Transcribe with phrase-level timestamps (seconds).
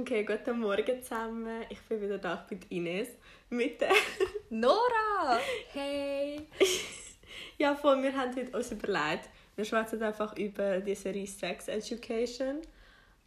[0.00, 1.64] Okay, guten Morgen zusammen.
[1.70, 3.08] Ich bin wieder da, ich bin Ines.
[3.50, 3.90] Mit der...
[4.50, 5.40] Nora!
[5.72, 6.46] Hey!
[7.58, 12.60] ja, voll, wir haben heute uns überlegt, wir schwätzen einfach über die Serie Sex Education.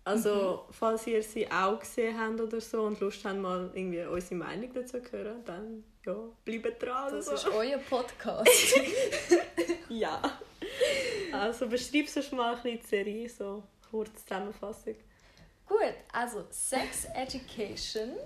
[0.06, 0.74] Also, mhm.
[0.74, 4.72] falls ihr sie auch gesehen habt oder so und Lust habt, mal irgendwie unsere Meinung
[4.74, 6.16] dazu zu hören, dann ja,
[6.46, 7.12] bleibt dran.
[7.12, 7.34] Das so.
[7.34, 8.50] ist euer Podcast.
[9.90, 10.22] ja.
[11.34, 14.96] Also, beschreib es mal ein bisschen die Serie, so kurz Zusammenfassung.
[15.72, 18.18] Gut, also Sex Education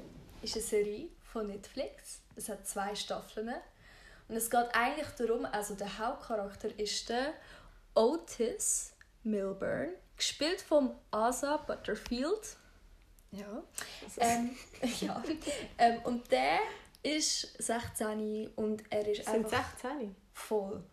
[0.42, 2.22] ist eine Serie von Netflix.
[2.36, 3.54] Es hat zwei Staffeln.
[4.28, 7.36] Und es geht eigentlich darum, also der Hauptcharakter ist der
[7.94, 12.58] Otis Milburn, gespielt von Asa Butterfield.
[13.32, 13.62] Ja.
[14.18, 14.56] Ähm,
[15.02, 15.24] ja.
[15.78, 16.58] Ähm, und der
[17.04, 19.70] ist 16 und er ist Sind einfach...
[19.82, 20.16] 16?
[20.34, 20.84] Voll.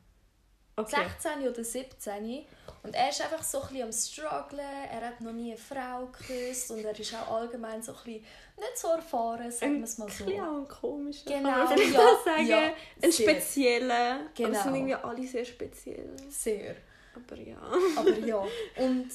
[0.77, 0.97] Okay.
[0.97, 2.47] 16 oder 17.
[2.83, 4.89] Und er ist einfach so ein bisschen am strugglen.
[4.91, 8.25] Er hat noch nie eine Frau geküsst und er ist auch allgemein so ein bisschen
[8.59, 10.25] nicht so erfahren, sagen wir es mal so.
[10.25, 12.47] Ein komischer, genau, kann man ja, sagen.
[12.47, 14.21] Ja, ein spezieller.
[14.35, 14.49] Genau.
[14.49, 16.11] Aber sind irgendwie alle sehr speziell.
[16.29, 16.75] Sehr.
[17.15, 17.57] Aber ja.
[17.97, 18.45] Aber ja.
[18.77, 19.11] Und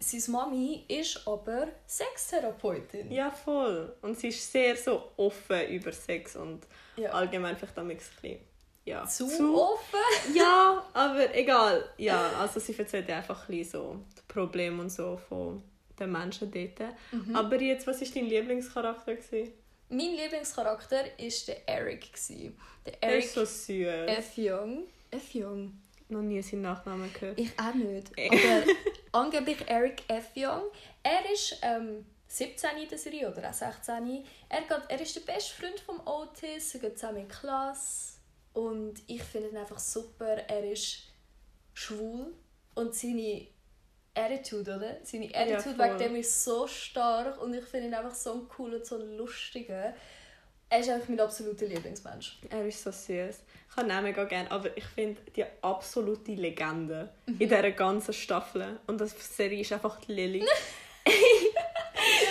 [0.00, 3.10] seine Mami ist aber Sextherapeutin.
[3.10, 3.96] Ja, voll.
[4.02, 7.10] Und sie ist sehr so offen über Sex und Ja.
[7.10, 8.38] allgemein vielleicht auch ein bisschen
[8.88, 9.98] ja, Zu, offen?
[10.34, 11.84] Ja, aber egal.
[11.98, 15.62] Ja, also sie erzählt einfach ein so die Probleme und so von
[15.98, 16.94] den Menschen dort.
[17.12, 17.36] Mhm.
[17.36, 19.14] Aber jetzt, was war dein Lieblingscharakter?
[19.14, 19.52] Gewesen?
[19.90, 21.04] Mein Lieblingscharakter war
[21.46, 22.08] der Eric.
[22.86, 23.86] Der Er Eric ist so süß.
[24.06, 24.32] F.
[24.36, 24.84] Young.
[25.10, 25.34] F.
[25.34, 25.72] Young.
[26.10, 27.38] Noch nie seinen Nachnamen gehört.
[27.38, 28.10] Ich auch nicht.
[28.18, 30.30] Aber angeblich Eric F.
[30.36, 30.62] Young.
[31.02, 34.24] Er ist ähm, 17 in der Serie oder auch 16.
[34.48, 36.70] Er, geht, er ist der beste Freund von Otis.
[36.70, 38.17] Sie gehen zusammen in die Klasse.
[38.52, 40.26] Und ich finde ihn einfach super.
[40.48, 41.04] Er ist
[41.74, 42.32] schwul.
[42.74, 43.46] Und seine
[44.14, 44.96] Attitude, oder?
[45.04, 45.78] Seine Attitude voll.
[45.86, 47.40] wegen dem ist so stark.
[47.40, 49.92] Und ich finde ihn einfach so coolen und so lustigen.
[50.70, 52.40] Er ist einfach mein absoluter Lieblingsmensch.
[52.50, 53.36] Er ist so süß.
[53.70, 57.32] Ich habe ihn mega gerne, aber ich finde die absolute Legende Mhm.
[57.34, 58.78] in dieser ganzen Staffel.
[58.86, 60.44] Und das Serie ist einfach die Lily.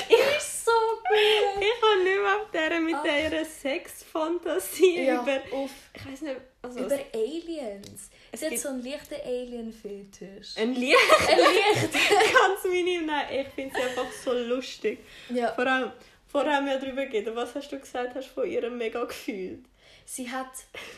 [0.09, 0.96] Er ist so gut!
[1.59, 3.03] ich kann nicht mehr auf dieser mit Ah.
[3.03, 5.39] dieser Sexfantasie Ja, über...
[5.55, 6.79] auf Ich weiß nicht, also...
[6.79, 8.09] Über Aliens.
[8.31, 10.57] Es Sie hat so einen leichten Alien-Fetisch.
[10.57, 10.95] ein Lied
[11.29, 11.93] Ein Licht!
[12.33, 13.05] ganz minim.
[13.05, 14.99] Nein, ich finde sie einfach so lustig.
[15.29, 15.53] ja.
[15.53, 15.91] Vor allem,
[16.27, 17.35] vorher haben wir darüber geredet.
[17.35, 19.65] Was hast du gesagt, hast von ihr mega gefühlt?
[20.05, 20.51] Sie hat...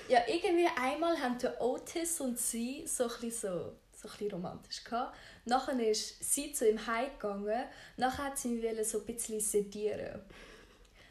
[0.08, 4.84] Ja, irgendwie einmal haben der Otis und sie so ein bisschen, so, so ein romantisch
[4.84, 5.16] gehabt.
[5.50, 7.66] Nachher ist sie zu ihm heimgegangen.
[7.98, 10.22] Nachher hat sie ihn so ein bisschen sedieren.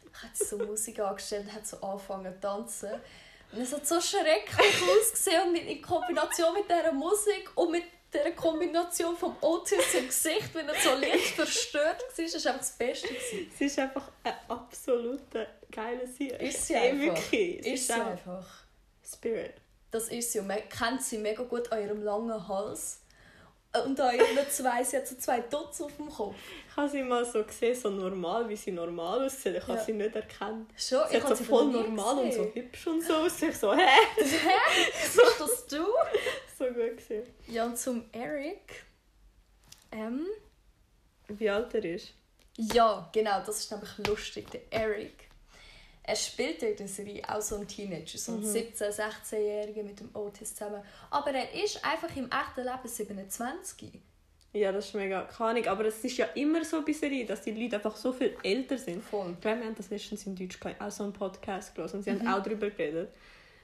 [0.03, 2.91] Dann hat sie so Musik angestellt und hat so angefangen zu tanzen.
[3.51, 7.83] Und es hat so schrecklich ausgesehen und in Kombination mit dieser Musik und mit
[8.13, 12.59] dieser Kombination vom Otis im Gesicht, wenn er so leicht verstört war, das war einfach
[12.59, 13.07] das Beste.
[13.57, 16.31] Sie ist einfach ein absoluter geiler Sieg.
[16.39, 17.31] Ist sie einfach.
[17.31, 17.65] Wirklich.
[17.65, 18.45] Ist sie einfach.
[19.03, 19.53] Spirit.
[19.91, 20.39] Das ist sie.
[20.39, 23.01] Und man kennt sie mega gut an ihrem langen Hals.
[23.85, 26.35] Und an ihren zwei, sie hat so zwei Dots auf dem Kopf.
[26.69, 29.57] Ich habe sie mal so gesehen, so normal, wie sie normal aussieht.
[29.57, 29.83] Ich habe Ja.
[29.85, 30.71] sie nicht erkannt.
[30.75, 32.53] Schon, Sie hat habe so sie voll normal und so gesehen.
[32.55, 33.51] hübsch und so aussehen.
[33.51, 33.85] Ich so, hä?
[34.15, 34.23] Hä?
[35.03, 35.85] Bist das du?
[36.57, 37.25] So gut gesehen.
[37.47, 38.83] Ja, und zum Eric.
[39.91, 40.25] Ähm,
[41.27, 42.13] Wie alt er ist?
[42.57, 44.49] ja, genau, das ist nämlich lustig.
[44.51, 45.28] Der Eric.
[46.09, 50.09] Er spielt in der Serie auch so ein Teenager, so ein 17-, 16-Jähriger mit dem
[50.15, 50.81] Otis zusammen.
[51.11, 53.91] Aber er ist einfach im echten Leben 27.
[54.53, 55.67] Ja, das ist mega keine Ahnung.
[55.67, 58.77] Aber es ist ja immer so bei Serien, dass die Leute einfach so viel älter
[58.79, 59.03] sind.
[59.03, 59.33] Voll.
[59.33, 62.11] Ich glaube, wir haben das letztens in Deutsch auch so einen Podcast gelesen und sie
[62.11, 62.27] Mhm.
[62.27, 63.09] haben auch darüber geredet.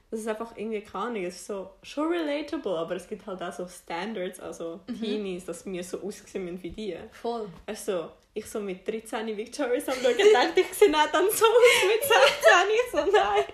[0.08, 1.24] Das ist einfach irgendwie keine Ahnung.
[1.24, 5.00] Es ist so schon relatable, aber es gibt halt auch so Standards, also Mhm.
[5.00, 6.96] Teenies, dass wir so aussehen wie die.
[7.10, 7.48] Voll.
[7.66, 11.84] Also, ich so mit 13 Victorious am Schauen, dachte ich, sie nicht dann so aus
[11.86, 12.16] mit 16.
[12.74, 13.44] Ich so, nein.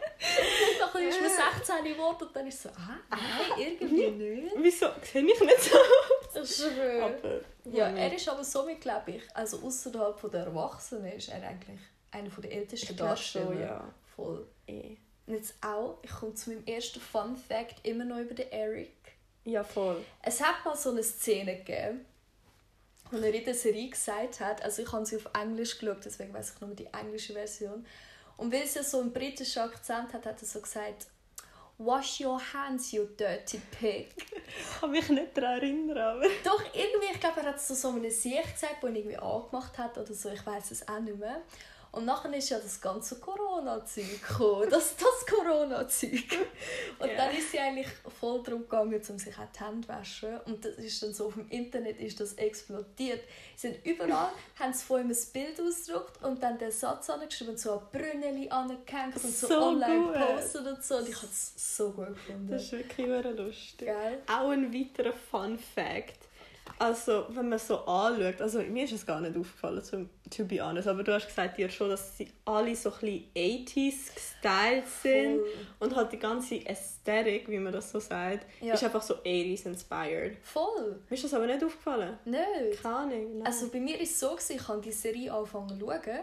[0.93, 4.53] Dann ist man 16 geworden und dann ist so, ah, nein, irgendwie nicht.
[4.57, 6.51] Wieso sehe ich nicht so aus?
[6.51, 7.03] Ich schwöre.
[7.05, 11.43] Aber, Ja, er ist aber somit, glaube ich, also außerhalb von der Erwachsenen ist er
[11.47, 11.81] eigentlich
[12.11, 13.61] einer der ältesten Darsteller.
[13.61, 13.95] ja.
[14.17, 14.47] Voll.
[14.67, 14.97] eh.
[15.27, 18.91] Und jetzt auch, ich komme zu meinem ersten Fun Fact immer noch über den Eric.
[19.45, 20.05] Ja, voll.
[20.23, 22.05] Es hat mal so eine Szene gegeben,
[23.13, 26.33] wo er in der Serie gesagt hat, also ich habe sie auf Englisch geschaut, deswegen
[26.33, 27.87] weiß ich nur die englische Version.
[28.37, 31.07] Und weil es ja so einen britischen Akzent hat, hat er so gesagt,
[31.79, 34.09] Wash your hands, you dirty pig.
[34.17, 36.23] Ich kann mich nicht daran erinnern, aber...
[36.45, 39.17] Doch, irgendwie, ich glaube, er hat es so so einem Sieg gesagt, wo ihn irgendwie
[39.17, 41.43] angemacht hat oder so, ich weiß es auch nicht mehr.
[41.93, 44.67] Und nachher ist ja das ganze Corona-Zeug gekommen.
[44.71, 46.25] Das, das Corona-Zeug.
[46.99, 47.17] Und Ja.
[47.17, 47.87] dann ist sie eigentlich
[48.19, 50.41] voll darum gegangen, um sich auch die Hände zu waschen.
[50.47, 53.21] Und das ist dann so, auf dem Internet ist das explodiert.
[53.57, 57.59] Sie sind überall, haben sie ihm ein Bild ausgedruckt und dann den Satz angeschrieben und
[57.61, 60.97] so ein Brünneli angehängt und so, So online gepostet und so.
[60.97, 62.49] Und ich habe es so gut gefunden.
[62.51, 63.07] Das ist wirklich
[63.37, 63.87] lustig.
[63.89, 64.19] Geil.
[64.29, 66.17] Auch ein weiterer Fun Fact.
[66.79, 70.61] Also, wenn man so anschaut, also mir ist es gar nicht aufgefallen, to, to be
[70.61, 74.87] honest, aber du hast gesagt dir schon, dass sie alle so ein bisschen 80s gestylt
[75.03, 75.53] sind Voll.
[75.81, 78.75] und halt die ganze Ästhetik, wie man das so sagt, Ja.
[78.75, 80.37] ist einfach so 80s inspired.
[80.43, 81.01] Voll.
[81.09, 82.19] Mir ist das aber nicht aufgefallen.
[82.25, 82.83] Nicht.
[82.83, 83.39] Keine Ahnung.
[83.39, 83.47] Nein.
[83.47, 86.21] Also bei mir war es so, gewesen, ich habe die Serie angefangen zu schauen.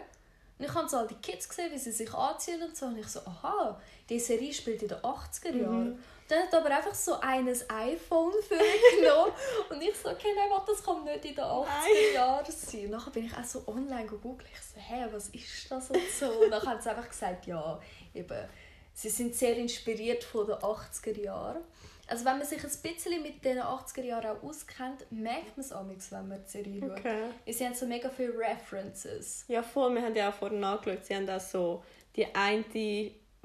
[0.58, 2.84] Und ich habe so all die Kids gesehen, wie sie sich anziehen und so.
[2.84, 3.80] Und ich so, aha,
[4.10, 5.98] die Serie spielt in den 80er Jahren.
[6.30, 9.32] Dann hat aber einfach so eines iPhone für mich genommen.
[9.68, 12.14] Und ich so, okay, nein, warte, das kann nicht in den 80er Nein.
[12.14, 12.84] Jahren sein.
[12.84, 14.48] Und dann bin ich auch so online gegoogelt.
[14.52, 16.26] Ich so, hä, was ist das und so.
[16.44, 17.80] Und dann haben sie einfach gesagt, ja,
[18.14, 18.48] eben,
[18.94, 21.64] sie sind sehr inspiriert von den 80er Jahren.
[22.06, 25.72] Also wenn man sich ein bisschen mit den 80er Jahren auch auskennt, merkt man es
[25.72, 26.90] amigs, wenn man die Serie schaut.
[26.98, 27.24] okay.
[27.46, 29.44] Sie haben so mega viele References.
[29.48, 29.94] Ja, voll.
[29.94, 31.04] Wir haben ja auch vorhin nachgeschaut.
[31.04, 31.84] Sie haben auch so
[32.16, 32.64] die eine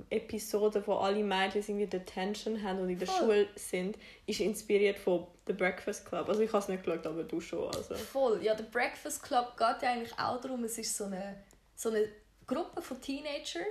[0.09, 3.19] Episode, wo alle Mädchen irgendwie Detention haben und in der Voll.
[3.19, 6.27] Schule sind, ist inspiriert von The Breakfast Club.
[6.27, 7.68] Also ich habe es nicht geschaut, aber du schon.
[7.74, 7.95] Also.
[7.95, 8.44] Voll.
[8.44, 11.38] Ja, der Breakfast Club geht ja eigentlich auch darum, es ist so eine,
[11.75, 12.07] so eine
[12.45, 13.62] Gruppe von Teenager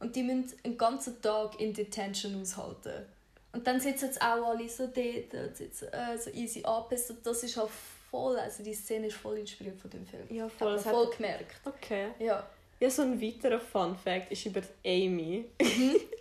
[0.00, 3.06] und die müssen einen ganzen Tag in Detention aushalten.
[3.52, 7.44] Und dann sitzen jetzt auch alle so dort sitzen, äh, so easy angepisst und das
[7.44, 7.70] ist halt
[8.10, 10.26] voll, also die Szene ist voll inspiriert von dem Film.
[10.28, 10.68] Ja, Hat voll.
[10.70, 11.16] man Es voll hat...
[11.16, 11.60] gemerkt.
[11.64, 12.08] Okay.
[12.18, 12.44] Ja.
[12.84, 15.46] Ja, so ein weiterer Fun Fact ist über Amy.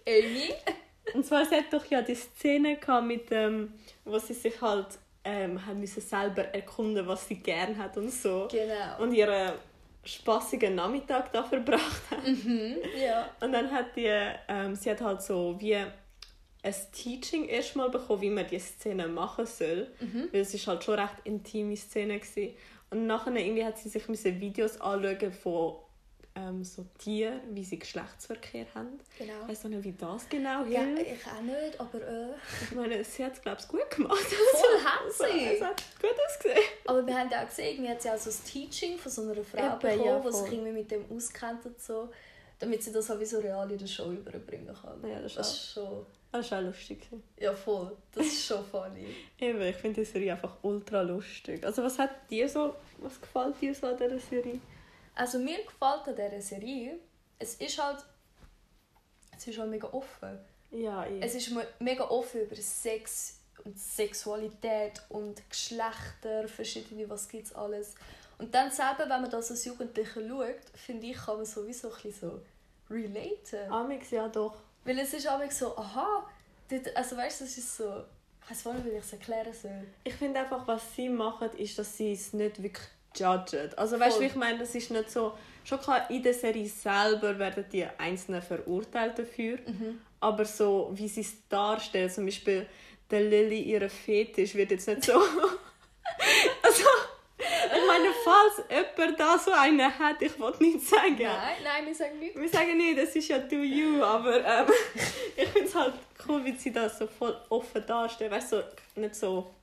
[0.08, 0.54] Amy?
[1.14, 3.74] Und zwar, sie hat doch ja die Szene gehabt mit dem,
[4.06, 4.88] wo sie sich halt
[5.26, 8.48] ähm, haben müssen selber erkunden, was sie gern hat und so.
[8.50, 9.04] Genau.
[9.04, 9.56] Und ihren
[10.06, 12.26] spaßigen Nachmittag da verbracht hat.
[12.26, 12.78] Mhm.
[12.98, 13.30] Ja.
[13.42, 14.08] Und dann hat die,
[14.48, 19.48] ähm, sie hat halt so wie ein Teaching erstmal bekommen, wie man die Szene machen
[19.48, 19.92] soll.
[20.00, 20.30] Mhm.
[20.32, 22.56] Weil es ist halt schon recht intime Szene gewesen.
[22.90, 25.76] Und nachher irgendwie hat sie sich Videos anschauen von
[26.36, 29.00] ähm, so Tieren, wie sie Geschlechtsverkehr haben.
[29.20, 29.34] Genau.
[29.44, 31.02] Ich weiß nicht, wie das genau Ja, hilft.
[31.12, 32.34] ich auch nicht, aber äh,
[32.64, 34.18] Ich meine, sie hat es, glaube ich, gut gemacht.
[34.20, 35.46] voll haben Also, sie.
[35.56, 36.60] es hat gut ausgesehen.
[36.86, 39.22] Aber wir haben ja auch gesehen, irgendwie hat sie auch so ein Teaching von so
[39.24, 42.10] einer Frau Eben, bekommen, ja, die sich irgendwie mit dem auskennt und so,
[42.60, 45.08] damit sie das auch wie so real in der Show überbringen kann.
[45.08, 46.06] Ja, das ist das ist schon...
[46.32, 47.08] Das war auch lustig.
[47.40, 47.96] Ja, voll.
[48.12, 49.06] Das ist schon funny.
[49.40, 51.64] Eben, ich finde die Serie einfach ultra lustig.
[51.64, 54.60] Also was hat dir so, was gefällt dir so an dieser Serie?
[55.16, 57.00] Also mir gefällt an dieser Serie,
[57.40, 58.04] es ist halt...
[59.36, 60.40] Es ist halt mega offen.
[60.72, 61.22] Ja, ich.
[61.22, 67.54] Es ist me- mega offen über Sex und Sexualität und Geschlechter, verschiedene, was gibt es
[67.56, 67.96] alles.
[68.38, 72.02] Und dann selber, wenn man das als Jugendliche schaut, finde ich, kann man sowieso ein
[72.02, 72.42] bisschen so
[72.90, 73.72] relaten.
[73.72, 74.56] Amix ja doch.
[74.84, 76.28] Weil es ist auch so, aha,
[76.70, 78.04] dort, also weißt du, es ist so,
[78.44, 79.88] ich weiß nicht, wie ich es erklären soll.
[80.04, 83.70] Ich finde einfach, was sie machen, ist, dass sie es nicht wirklich judgen.
[83.78, 85.34] Also weißt du, ich meine, das ist nicht so...
[85.66, 89.60] Schon klar, in der Serie selber werden die Einzelnen verurteilt dafür.
[90.20, 92.68] Aber so, wie sie es darstellen, zum Beispiel
[93.10, 95.14] der Lilly, ihre Fetisch, wird jetzt nicht so...
[96.62, 96.84] also,
[97.38, 101.18] ich meine, falls jemand da so einen hat, ich wollte nicht sagen...
[101.18, 102.36] Nein, nein, wir sagen nicht.
[102.36, 104.68] Wir sagen nicht, das ist ja do you, aber ähm,
[105.36, 105.94] ich finde es halt
[106.28, 108.32] cool, wie sie das so voll offen darstellen.
[108.32, 109.54] Weißt du, so, nicht so,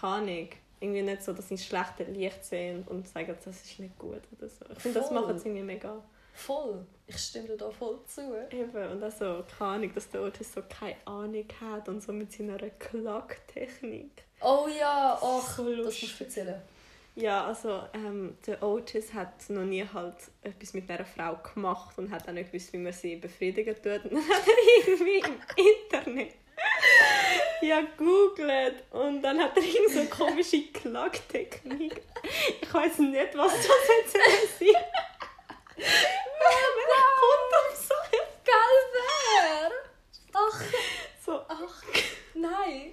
[0.00, 0.48] keine Ahnung,
[0.84, 4.48] irgendwie nicht so, dass sie schlechte Licht sehen und sagen, das ist nicht gut oder
[4.48, 4.64] so.
[4.70, 6.02] Ich finde, das machen sie irgendwie mega.
[6.34, 6.84] Voll.
[7.06, 8.20] Ich stimme dir da voll zu.
[8.50, 12.12] Eben, und auch so, keine Ahnung, dass der Otis so keine Ahnung hat und so
[12.12, 14.10] mit seiner Klacktechnik.
[14.40, 16.60] Oh ja, ach, So das musst du erzählen.
[17.16, 22.10] Ja, also ähm, der Otis hat noch nie halt etwas mit dieser Frau gemacht und
[22.10, 24.04] hat auch nicht gewusst, wie man sie befriedigen tut.
[24.04, 25.36] Und dann hat er irgendwie im
[25.92, 26.34] Internet
[27.66, 32.02] ja googelt und dann hat er irgend so eine komische Klagtechnik.
[32.60, 33.66] Ich weiß nicht, was das
[33.98, 34.12] jetzt
[34.58, 34.68] sein
[37.20, 37.94] Kondom so,
[38.44, 39.70] Geil wär!
[40.34, 40.62] Ach,
[41.24, 41.32] so.
[41.48, 41.82] ach,
[42.34, 42.92] nein.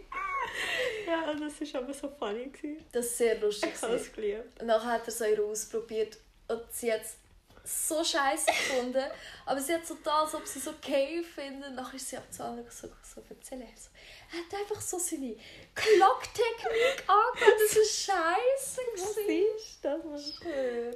[1.05, 2.45] Ja, das war aber so funny.
[2.49, 2.85] Gewesen.
[2.91, 3.71] Das ist sehr lustig.
[3.75, 4.61] Ich habe es geliebt.
[4.61, 7.17] Und dann hat er so ihr ausprobiert und sie hat es
[7.63, 9.03] so scheiße gefunden,
[9.45, 11.73] aber sie hat so da, als ob sie es okay findet.
[11.73, 13.61] Nachher ist sie ab zu anderen so, so erzählen.
[13.61, 13.89] Er, so,
[14.31, 15.35] er hat einfach so seine
[15.75, 17.61] Klocktechnik angewandt.
[17.67, 18.81] Das ist scheiße.
[18.93, 20.01] Was ist das?
[20.05, 20.39] Was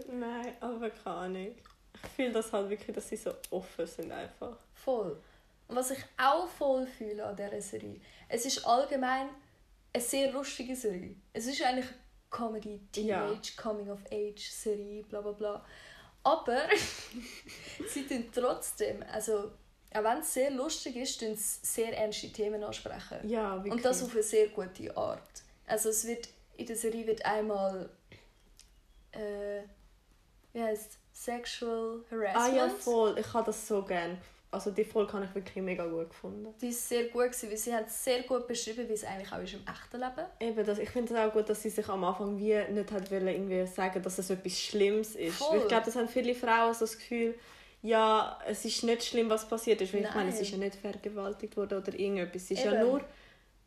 [0.07, 1.55] Nein, aber keine Ahnung.
[2.03, 4.57] Ich fühle das halt wirklich, dass sie so offen sind einfach.
[4.73, 5.21] Voll.
[5.67, 9.29] Und was ich auch voll fühle an dieser Serie, es ist allgemein
[9.93, 11.15] eine sehr lustige Serie.
[11.33, 13.27] Es ist eigentlich eine Comedy, Ja.
[13.27, 15.65] Teenage, Coming of Age Serie, bla bla bla.
[16.25, 16.63] Aber
[17.87, 19.51] sie tun trotzdem, also
[19.93, 23.17] auch wenn es sehr lustig ist, tun sie sehr ernste Themen ansprechen.
[23.29, 23.73] Ja, wirklich.
[23.73, 25.21] Und das auf eine sehr gute Art.
[25.67, 26.27] Also es wird,
[26.57, 27.89] in der Serie wird einmal,
[29.11, 29.61] äh,
[30.51, 32.37] wie heißt Sexual Harassment.
[32.37, 33.17] Ah ja, voll.
[33.19, 34.17] Ich habe das so gern.
[34.55, 36.53] Also die Folge habe ich wirklich mega gut gefunden.
[36.61, 39.39] Die ist sehr gut gewesen, weil sie hat sehr gut beschrieben, wie es eigentlich auch
[39.39, 40.27] ist im echten Leben.
[40.39, 43.11] Eben, das, ich finde es auch gut, dass sie sich am Anfang wie nicht hat
[43.11, 45.35] wollen, irgendwie sagen, dass es etwas Schlimmes ist.
[45.35, 45.51] Voll.
[45.51, 47.35] Weil ich glaube, das haben viele Frauen so das Gefühl,
[47.81, 49.93] ja, es ist nicht schlimm, was passiert ist.
[49.93, 52.43] Weil ich meine, es ist ja nicht vergewaltigt worden oder irgendetwas.
[52.43, 52.89] Es ist ja Eben.
[52.89, 53.01] nur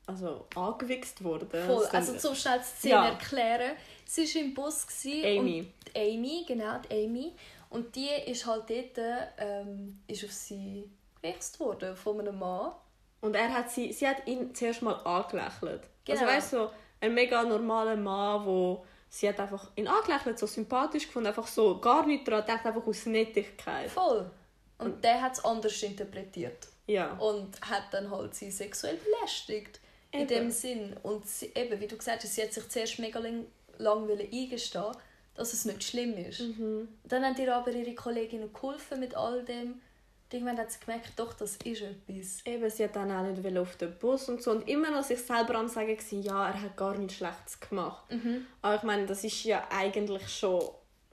[0.06, 1.48] also, angewichst worden.
[1.50, 1.84] Voll.
[1.92, 3.08] Also zum schnell die Szene Ja.
[3.10, 3.72] erklären.
[4.06, 4.86] Sie war im Bus.
[5.04, 5.60] Amy.
[5.60, 7.32] Und Amy, genau, die Amy.
[7.70, 8.98] Und die ist halt dort
[9.38, 12.72] ähm, ist auf sie gewichst worden von einem Mann.
[13.20, 15.82] Und er hat sie, sie hat ihn zuerst mal angelächelt.
[16.04, 16.20] Genau.
[16.20, 16.70] Also weißt du, so
[17.00, 21.78] ein mega normaler Mann, wo sie hat einfach ihn angelächelt, so sympathisch gefunden, einfach so
[21.80, 23.90] gar nicht daran gedacht, einfach aus Nettigkeit.
[23.90, 24.30] Voll.
[24.78, 26.68] Und der hat es anders interpretiert.
[26.86, 27.12] Ja.
[27.18, 29.80] Und hat dann halt sie sexuell belästigt.
[30.10, 30.28] In Eben.
[30.28, 30.96] dem Sinn.
[31.02, 33.44] Und sie, eben, wie du gesagt hast, sie hat sich zuerst mega lang,
[33.76, 34.92] lang eingestehen
[35.38, 36.40] dass es nicht schlimm ist.
[36.40, 36.88] Mhm.
[37.04, 39.72] Dann haben ihr aber ihre Kolleginnen geholfen mit all dem.
[39.72, 42.44] Und irgendwann hat sie gemerkt, doch, das ist etwas.
[42.44, 44.50] Eben, sie hat dann auch nicht auf den Bus und so.
[44.50, 48.04] Und immer noch sich selber am sagen, gewesen, ja, er hat gar nichts Schlechtes gemacht.
[48.60, 50.60] Aber ich meine, das ist ja eigentlich schon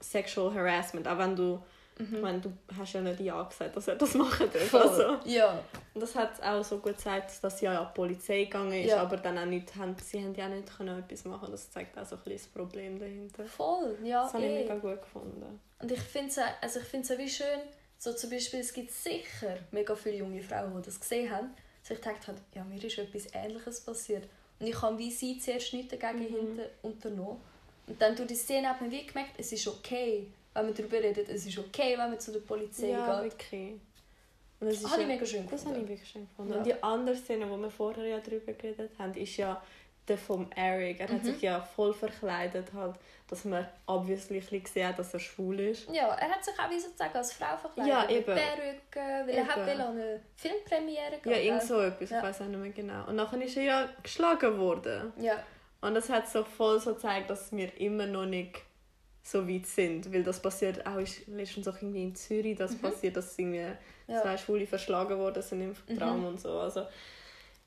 [0.00, 1.08] Sexual Harassment.
[1.08, 1.62] Auch wenn du,
[1.98, 4.74] ich meine, du hast ja nicht ja gesagt, dass er das machen darf.
[4.74, 5.18] Also.
[5.24, 5.58] Ja.
[5.94, 8.90] Und das hat auch so gut gezeigt, dass sie ja an die Polizei gegangen ist,
[8.90, 9.00] Ja.
[9.02, 11.96] aber dann auch nicht, haben, sie haben ja auch nicht können etwas machen Das zeigt
[11.98, 13.44] auch so ein bisschen das Problem dahinter.
[13.46, 14.24] Voll, ja.
[14.24, 14.58] Das habe ich eh.
[14.62, 15.60] mega gut gefunden.
[15.78, 17.60] Und ich finde es also ich wie schön,
[17.98, 21.98] so zum Beispiel, es gibt sicher mega viele junge Frauen, die das gesehen haben, sich
[22.00, 24.28] gedacht haben, ja, mir ist etwas Ähnliches passiert.
[24.58, 26.28] Und ich habe wie sie zuerst nichts dagegen Mhm.
[26.36, 27.40] hinten unternommen.
[27.86, 30.26] Und dann durch die Szene hat man wie gemerkt, es ist okay,
[30.56, 33.32] wenn man darüber redet, es ist okay, wenn man zu der Polizei ja, geht.
[33.32, 33.72] wirklich.
[34.58, 35.88] Und das Das habe ich mega schön Das habe ich gefunden.
[35.88, 36.52] wirklich schön gefunden.
[36.52, 36.58] Ja.
[36.58, 39.62] Und die andere Szene, die wir vorher ja darüber geredet haben, ist ja
[40.08, 41.00] der vom Eric.
[41.00, 41.26] Er hat Mhm.
[41.26, 42.94] sich ja voll verkleidet, halt,
[43.28, 45.88] dass man obviously ein gesehen hat, dass er schwul ist.
[45.92, 47.92] Ja, er hat sich auch wie sozusagen als Frau verkleidet.
[47.92, 48.24] Ja, mit eben.
[48.24, 49.66] Perücke, weil er hat Eben.
[49.66, 51.32] will an eine Filmpremiere gehen.
[51.32, 52.18] Ja, irgend so etwas, Ja.
[52.18, 53.06] ich weiß auch nicht mehr genau.
[53.08, 55.12] Und nachher ist er ja geschlagen worden.
[55.20, 55.42] Ja,
[55.82, 58.62] Und das hat so voll so gezeigt, dass wir immer noch nicht
[59.28, 60.12] so weit sind.
[60.12, 63.74] Weil das passiert auch ist letztens auch irgendwie in Zürich, das passiert, dass irgendwie Mhm.
[64.08, 64.18] Ja.
[64.18, 64.22] Mhm.
[64.22, 66.50] zwei Schwule verschlagen worden sind im Traum und so.
[66.60, 66.86] Also,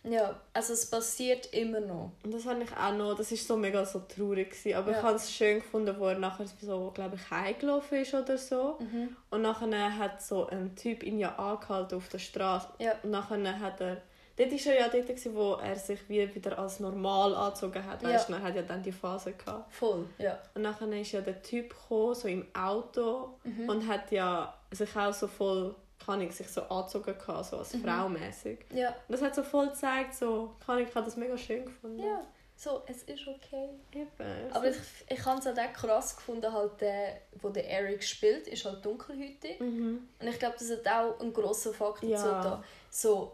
[0.04, 2.14] ja, also es passiert immer noch.
[2.24, 4.76] und das habe ich auch noch, das ist so mega so traurig gewesen.
[4.78, 4.98] Aber Ja.
[4.98, 8.78] ich habe es schön gefunden, wo er nachher so, glaube ich, heimgelaufen ist oder so.
[8.80, 9.18] Mhm.
[9.30, 12.70] Und nachher hat so ein Typ ihn ja angehalten auf der Straße.
[12.80, 12.94] Ja.
[13.04, 13.98] Und nachher hat er,
[14.40, 18.02] dort war er ja dort, gewesen, wo er sich wie wieder als normal angezogen hat.
[18.02, 18.10] Ja.
[18.10, 19.72] Weißt du, er hat ja dann die Phase gehabt.
[19.74, 20.40] Voll, ja.
[20.56, 23.70] Und nachher ist ja der Typ gekommen, so im Auto Mhm.
[23.70, 27.60] und hat ja sich auch so voll, kann ich sich so angezogen gehabt, so Mhm.
[27.62, 28.60] als Frau mäßig.
[28.74, 32.00] Ja, Und das hat so voll gezeigt, so, kann ich, habe das mega schön gefunden.
[32.00, 32.22] ja.
[32.62, 33.70] So, es ist okay.
[33.94, 34.10] Eben.
[34.52, 34.76] Aber ich,
[35.08, 38.84] ich habe es halt auch krass gefunden, halt der, wo der Eric spielt, ist halt
[38.86, 39.62] dunkelhäutig.
[39.62, 40.10] mhm.
[40.20, 42.18] Und ich glaube, das hat auch einen grossen Faktor Ja.
[42.22, 42.64] dazu da.
[42.90, 43.32] So,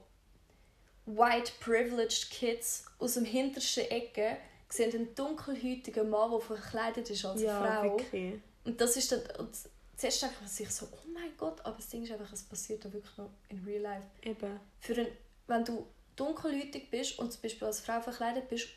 [1.05, 4.37] white privileged Kids aus dem hintersten Ecke
[4.69, 7.97] sehen einen dunkelhäutigen Mann, der verkleidet ist als ja, Frau.
[7.97, 8.41] wirklich.
[8.63, 9.21] Und das ist dann...
[9.39, 9.55] Und
[9.95, 12.83] zuerst denke ich sich so, oh mein Gott, aber das Ding ist einfach, es passiert
[12.83, 14.07] da wirklich noch in real life.
[14.23, 14.59] Eben.
[14.79, 15.07] Für ein,
[15.47, 18.67] wenn du dunkelhäutig bist und zum Beispiel als Frau verkleidet bist,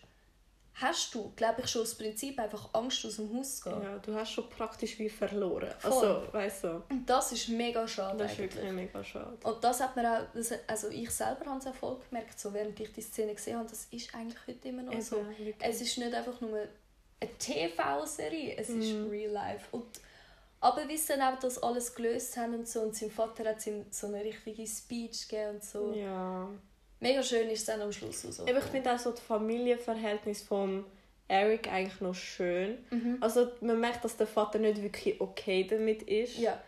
[0.80, 3.82] hast du, glaube ich, schon das Prinzip einfach Angst aus dem Haus zu gehen.
[3.82, 5.70] Ja, du hast schon praktisch wie verloren.
[5.78, 5.92] Voll.
[5.92, 8.54] Also, weißt du, Und das ist mega schade das ist eigentlich.
[8.56, 9.36] wirklich mega schade.
[9.42, 10.20] Und das hat man auch,
[10.68, 13.68] also ich selber habe es auch voll gemerkt, so während ich die Szene gesehen habe,
[13.68, 15.16] das ist eigentlich heute immer noch Eben, so.
[15.16, 15.54] wirklich.
[15.60, 16.58] Es ist nicht einfach nur
[17.20, 19.10] eine TV-Serie, es ist Mhm.
[19.10, 19.66] real life.
[19.72, 19.86] Und,
[20.60, 23.66] aber wie sie dann auch das alles gelöst haben und so, und sein Vater hat
[23.66, 25.92] ihm so eine richtige Speech gegeben und so.
[25.92, 26.48] Ja.
[27.00, 28.46] Mega schön ist es dann am Schluss so.
[28.46, 30.84] Eben, ich finde auch so das Familienverhältnis von
[31.28, 32.78] Eric eigentlich noch schön.
[32.90, 33.18] Mhm.
[33.20, 36.38] Also man merkt, dass der Vater nicht wirklich okay damit ist.
[36.38, 36.60] Ja,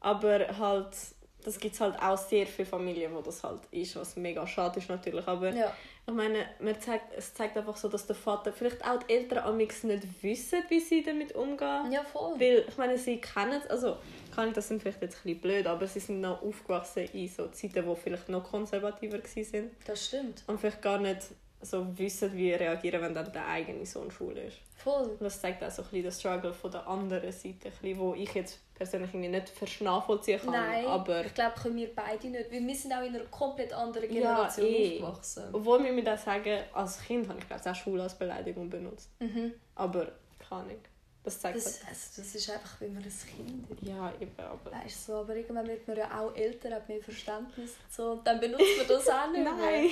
[0.00, 0.94] Aber halt,
[1.44, 4.78] das gibt es halt auch sehr viele Familien, wo das halt ist, was mega schade
[4.80, 5.26] ist natürlich.
[5.28, 5.72] Aber ja,
[6.06, 9.38] ich meine, man zeigt, es zeigt einfach so, dass der Vater, vielleicht auch die Eltern
[9.38, 11.92] amix nicht wissen, wie sie damit umgehen.
[11.92, 12.38] ja voll.
[12.40, 13.96] Weil, ich meine, sie kennen es, also
[14.34, 17.28] kann ich, das sind vielleicht jetzt ein bisschen blöd, aber sie sind noch aufgewachsen in
[17.28, 20.42] so Zeiten, wo vielleicht noch konservativer waren Das stimmt.
[20.46, 21.20] und vielleicht gar nicht
[21.64, 24.58] so wissen, wie reagieren, wenn dann der eigene Sohn schwul ist.
[24.76, 25.02] Voll.
[25.08, 28.14] Und das zeigt auch so ein bisschen den Struggle von der anderen Seite, bisschen, wo
[28.14, 32.50] ich jetzt persönlich irgendwie nicht nachvollziehen kann, Nein, aber ich glaube, können wir beide nicht,
[32.52, 35.00] weil wir sind auch in einer komplett anderen Ja, Generation eh.
[35.02, 35.44] aufgewachsen.
[35.52, 38.68] obwohl wir mir das sagen, als Kind habe ich glaube ich auch schwul als Beleidigung
[38.68, 39.52] benutzt, Mhm.
[39.76, 40.08] aber
[40.48, 40.78] kann ich.
[41.24, 43.82] Das zeigt Das, halt- also, das ist einfach, wie man ein Kind ist.
[43.88, 44.70] Ja, eben, aber...
[44.72, 48.10] Weißt du, so, aber irgendwann wird man ja auch älter, hat mehr Verständnis und so.
[48.12, 49.52] Und dann benutzt man das auch nicht mehr.
[49.54, 49.88] Nein!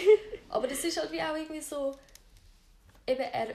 [0.51, 1.97] Aber das ist halt wie auch irgendwie so,
[3.07, 3.49] eben er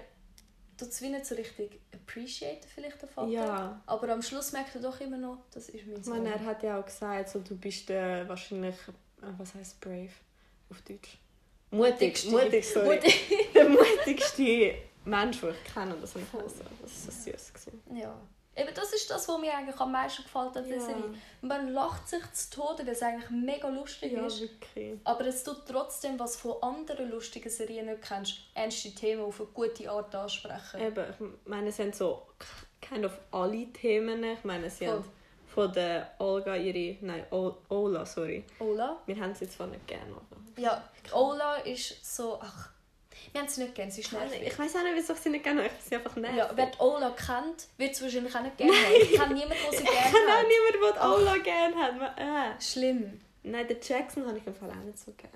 [0.75, 3.29] tut es wie nicht so richtig appreciaten, vielleicht der Vater.
[3.29, 3.81] Ja.
[3.86, 6.24] Aber am Schluss merkt er doch immer noch, das ist mein Ich Sohn.
[6.24, 8.75] meine, er hat ja auch gesagt, so, du bist äh, wahrscheinlich...
[9.22, 10.10] Äh, was heißt brave
[10.72, 11.17] auf Deutsch?
[11.69, 12.25] Mutig.
[12.25, 12.29] Mutigste.
[12.31, 12.96] Mutig, sorry.
[12.96, 13.29] Mutig.
[13.53, 14.75] der mutigste
[15.07, 15.95] Mensch, den ich kenne.
[15.99, 17.53] Das, ich also, das war so süß.
[17.53, 17.81] gewesen.
[17.95, 18.13] Ja.
[18.55, 20.81] Eben, das ist das, was mir eigentlich am meisten gefällt an dieser Ja.
[20.81, 21.03] Serie.
[21.41, 24.41] Man lacht sich zu Tode, weil es eigentlich mega lustig Ja, ist.
[24.41, 24.99] wirklich.
[25.03, 29.49] Aber es tut trotzdem, was von anderen lustigen Serien nicht kennst, ernste Themen auf eine
[29.49, 30.81] gute Art ansprechen.
[30.81, 32.23] Eben, ich meine, es sind so
[32.81, 34.23] kind of alle Themen.
[34.23, 34.95] Ich meine, sie Voll.
[34.95, 35.11] haben
[35.53, 36.97] von der Olga ihre...
[37.05, 37.25] Nein,
[37.69, 38.43] Ola, sorry.
[38.59, 38.97] Ola?
[39.05, 40.41] Wir haben sie zwar nicht gerne, aber...
[40.59, 40.83] Ja,
[41.13, 42.39] Ola ist so...
[42.41, 42.71] Ach,
[43.34, 44.41] wir haben sie nicht gerne, sie ist nervig.
[44.46, 45.72] Ich weiß auch nicht, wieso ich sie nicht gerne habe.
[45.79, 46.38] Ich sie einfach nervig.
[46.38, 48.93] Ja, wer die Ola kennt, wird es wahrscheinlich auch nicht gerne haben.
[49.01, 50.46] Ich kenne niemanden, der sie ich gerne kann auch hat.
[50.48, 52.17] niemanden, der die Ola gerne hat.
[52.57, 52.62] Äh.
[52.62, 53.22] Schlimm.
[53.43, 55.34] Nein, den Jackson habe ich im Fall auch nicht so gerne.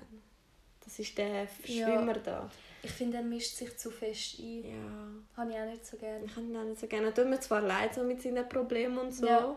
[0.84, 1.86] Das ist der Ja.
[1.86, 2.50] Schwimmer da.
[2.82, 4.64] Ich finde, er mischt sich zu fest ein.
[4.64, 5.40] Ja.
[5.40, 6.24] Habe ich auch nicht so gerne.
[6.24, 7.06] Ich habe ihn auch nicht so gerne.
[7.06, 9.56] Er tut mir zwar leid so mit seinen Problemen und so, Ja.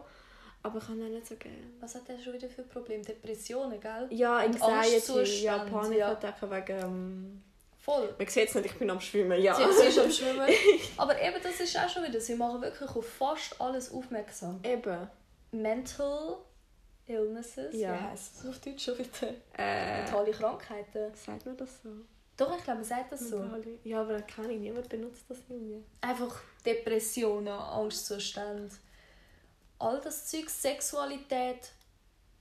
[0.61, 1.57] aber ich habe ihn auch nicht so gerne.
[1.79, 3.03] Was hat er schon wieder für Probleme?
[3.03, 4.07] Depressionen, gell?
[4.11, 5.63] Ja, Anxiety, ja, ja.
[5.65, 7.43] Panikattacken wegen...
[7.85, 8.15] Voll.
[8.17, 9.53] man sieht es nicht, ich bin am Schwimmen, ja.
[9.55, 10.49] Sie, sie ist am Schwimmen.
[10.97, 14.59] Aber eben, das ist auch schon wieder, sie machen wirklich auf fast alles aufmerksam.
[14.63, 15.07] Eben.
[15.51, 16.37] Mental
[17.07, 17.93] Illnesses, Ja.
[17.93, 19.33] wie heisst das auf Deutsch schon wieder?
[19.57, 21.13] Äh, Mentale Krankheiten.
[21.13, 21.89] sagt man das so?
[22.37, 23.41] Doch, ich glaube, man sagt das so.
[23.83, 25.83] Ja, aber keine Ahnung, niemand benutzt das irgendwie.
[26.01, 28.69] Einfach Depressionen, Angstzustände.
[29.79, 31.71] All das Zeug, Sexualität,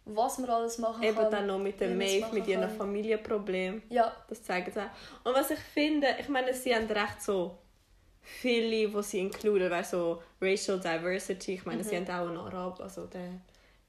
[0.07, 1.31] was man alles machen Eben kann.
[1.31, 2.77] dann noch mit dem Maeve, mit ihren kann.
[2.77, 3.83] Familienproblemen.
[3.89, 4.91] Ja, Das zeigen sie auch.
[5.29, 7.59] Und was ich finde, ich meine, sie haben recht so
[8.21, 11.87] viele, die sie includen, weil so Racial Diversity, ich meine, Mhm.
[11.87, 13.41] sie haben auch einen Arab, also der,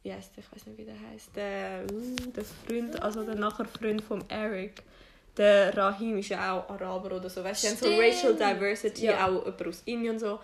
[0.04, 3.36] wie heißt der, ich weiß nicht, wie der heißt, der, uh, der Freund, also der
[3.36, 4.84] nachher Freund von Eric,
[5.38, 8.02] der Rahim ist ja auch Araber oder so, weißt du, sie haben so.
[8.02, 9.26] Racial Diversity, Ja.
[9.26, 10.40] auch jemand aus Indien und so.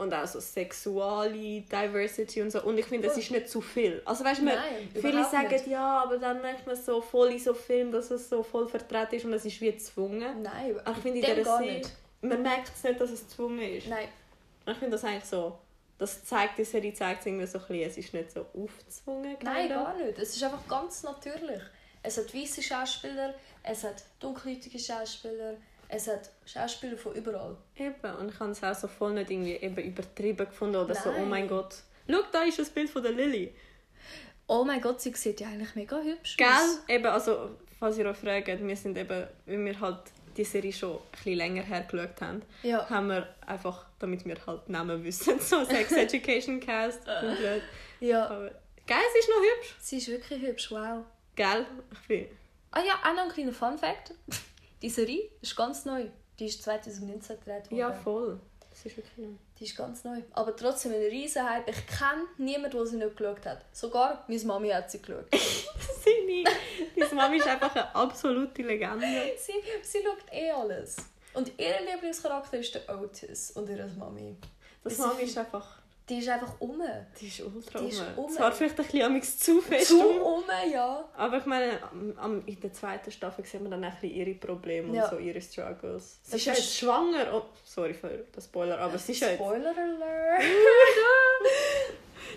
[0.00, 2.62] Und auch so sexuelle Diversity und so.
[2.62, 3.22] Und ich finde, es Voll.
[3.22, 4.00] ist nicht zu viel.
[4.06, 4.46] Also weißt du,
[5.00, 5.66] viele sagen nicht.
[5.66, 9.16] ja, aber dann merkt man so voll in so Film, dass es so voll vertreten
[9.16, 10.42] ist und es ist wie gezwungen.
[10.42, 11.82] nein, Aber ich finde in dieser Serie,
[12.22, 13.88] man merkt es nicht, dass es gezwungen ist.
[13.88, 14.08] Nein,
[14.64, 15.58] Und ich finde das eigentlich so,
[15.98, 19.36] das zeigt, die Serie zeigt es irgendwie so ein bisschen, es ist nicht so aufgezwungen.
[19.42, 20.18] nein, gar nicht.
[20.18, 21.60] Es ist einfach ganz natürlich.
[22.02, 25.56] Es hat weiße Schauspieler, es hat dunkelhäutige Schauspieler,
[25.90, 27.56] es hat Schauspieler von überall.
[27.76, 31.10] Eben, und ich habe es auch so voll nicht irgendwie eben übertrieben gefunden oder so,
[31.10, 31.28] oh Nein.
[31.28, 31.76] mein Gott.
[32.08, 33.54] Schau, da ist das Bild von der Lilly.
[34.46, 36.46] Oh mein Gott, sie sieht ja eigentlich mega hübsch Gell?
[36.48, 36.82] aus.
[36.88, 39.98] Eben, also, falls ihr euch fragt, wir sind eben, weil wir halt
[40.36, 42.88] die Serie schon ein bisschen länger her geschaut haben, Ja.
[42.88, 47.00] haben wir einfach, damit wir halt Namen wissen, so Sex Education Cast.
[47.22, 47.62] und blöd.
[48.00, 48.50] Ja, Aber,
[48.86, 49.76] gell, sie ist noch hübsch.
[49.80, 51.04] sie ist wirklich hübsch, wow.
[51.36, 51.66] Gell?
[51.92, 52.26] Ich bin...
[52.72, 54.14] Ah ja, auch noch ein kleiner Fun-Fact.
[54.82, 56.06] Die Serie ist ganz neu.
[56.38, 57.76] Die ist 2019 gedreht worden.
[57.76, 58.40] Ja, voll.
[58.70, 59.34] Das ist wirklich neu.
[59.58, 60.22] Die ist ganz neu.
[60.32, 61.68] Aber trotzdem ein riesen Hype.
[61.68, 63.64] Ich kenne niemanden, der sie nicht geschaut hat.
[63.72, 65.26] Sogar meine Mami hat sie geschaut.
[65.34, 66.44] Seine,
[66.96, 69.06] deine Mami ist einfach eine absolute Legende.
[69.36, 70.96] sie, sie schaut eh alles.
[71.34, 74.36] Und ihr Lieblingscharakter ist der Otis und ihre Mami.
[74.82, 75.79] Das Mami ist einfach...
[76.10, 76.82] Die ist einfach um.
[77.20, 78.24] Die ist ultra Die ist um.
[78.24, 78.30] um.
[78.32, 80.42] Zwar vielleicht ein bisschen zu fest Zu um.
[80.72, 81.08] ja.
[81.16, 81.78] Aber ich meine,
[82.46, 85.04] in der zweiten Staffel sehen wir dann ein bisschen ihre Probleme Ja.
[85.04, 86.18] und so ihre Struggles.
[86.24, 87.32] Sie Das ist ja jetzt schwanger.
[87.32, 89.38] Oh, sorry für den Spoiler, aber sie ist ja jetzt...
[89.38, 90.42] Spoiler Alert.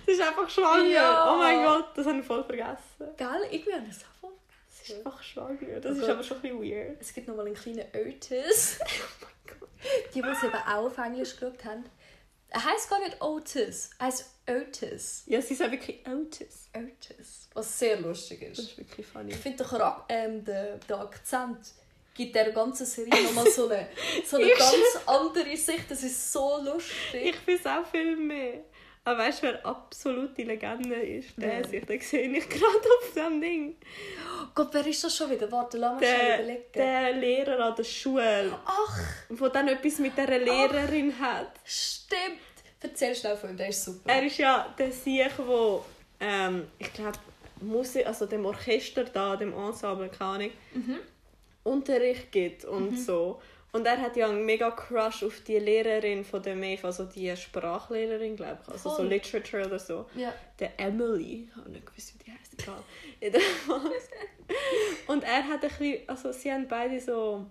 [0.06, 0.86] Sie ist einfach schwanger.
[0.86, 1.34] Ja.
[1.34, 2.78] Oh mein Gott, das habe ich voll vergessen.
[3.18, 3.28] Gell?
[3.52, 4.32] Ich es auch voll
[4.70, 5.80] Sie ist einfach schwanger.
[5.82, 6.10] Das Oh ist Gott.
[6.10, 6.98] aber schon ein bisschen weird.
[7.02, 8.80] Es gibt noch mal einen kleinen Otis.
[10.14, 11.86] die, die es eben auch auf Englisch geschaut haben.
[12.54, 15.24] Er heisst gar nicht Otis, er heisst Otis.
[15.26, 16.70] Ja, sie ist auch wirklich Otis.
[16.76, 17.50] Otis.
[17.54, 18.72] Was sehr lustig Das ist.
[18.72, 19.32] ist wirklich funny.
[19.32, 21.58] Ich finde, der, ähm, der, der Akzent
[22.14, 23.88] gibt der ganzen Serie nochmal so eine,
[24.24, 25.90] so eine ganz andere Sicht.
[25.90, 27.26] Das ist so lustig.
[27.30, 28.64] Ich finde es auch viel mehr.
[29.06, 31.38] Aber weißt du, wer absolute Legende ist?
[31.38, 31.68] Der Wer?
[31.68, 33.76] sich, den sehe ich gerade auf dem Ding.
[34.56, 35.52] Gott, wer ist das schon wieder?
[35.52, 36.64] Warte, lass mich schnell Der, überlegen.
[36.74, 41.52] der Lehrer an der Schule, Ach, der dann etwas mit dieser Lehrerin hat.
[41.66, 42.40] stimmt.
[42.80, 44.10] Erzähl schnell von ihm, der ist super.
[44.12, 45.80] Er ist ja der Sieg, der,
[46.20, 47.18] ähm, ich glaube,
[47.62, 50.52] Musik, also dem Orchester da, dem Ensemble, keine Ahnung,
[51.64, 53.42] Unterricht gibt und so.
[53.74, 57.36] Und er hat ja einen mega Crush auf die Lehrerin von der Maeve, also die
[57.36, 59.08] Sprachlehrerin, glaube ich, also so Voll.
[59.08, 60.06] Literature oder so.
[60.16, 60.32] Ja.
[60.60, 62.84] Der Emily, ich habe nicht gewusst, wie die heißt, egal.
[65.08, 67.48] Und er hat ein bisschen, also sie haben beide so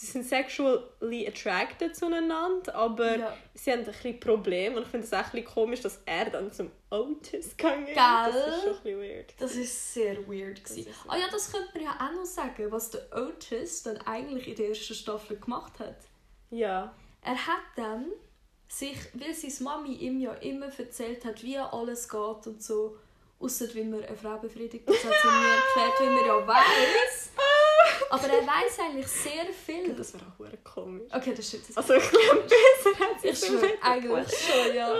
[0.00, 3.36] sie sind sexually attracted zueinander, aber Ja.
[3.54, 6.30] sie haben ein bisschen Probleme und ich finde es auch ein bisschen komisch, dass er
[6.30, 7.94] dann zum Otis gegangen ist.
[7.94, 7.96] Gell?
[7.96, 9.34] Das ist schon ein bisschen weird.
[9.38, 10.62] Das ist sehr weird.
[11.08, 14.56] Ah ja, das könnte man ja auch noch sagen, was der Otis dann eigentlich in
[14.56, 15.96] der ersten Staffel gemacht hat.
[16.50, 16.94] Ja.
[17.22, 18.06] Er hat dann
[18.68, 22.96] sich, weil seine Mami ihm ja immer erzählt hat, wie alles geht und so,
[23.40, 25.48] außer wie man eine Frau befriedigt, das hat sie mir
[25.86, 27.30] erklärt, wie man ja weiß.
[28.10, 29.94] Aber er weiß eigentlich sehr viel.
[29.94, 31.12] Das wäre auch komisch.
[31.12, 31.64] Okay, das stimmt.
[31.74, 34.94] Also ich glaube, besser hat sie ich es schwöre, eigentlich schon, ja.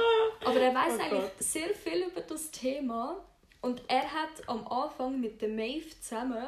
[0.44, 3.24] Aber er weiß Oh eigentlich sehr viel über das Thema.
[3.60, 6.44] Und er hat am Anfang mit der Maeve zusammen,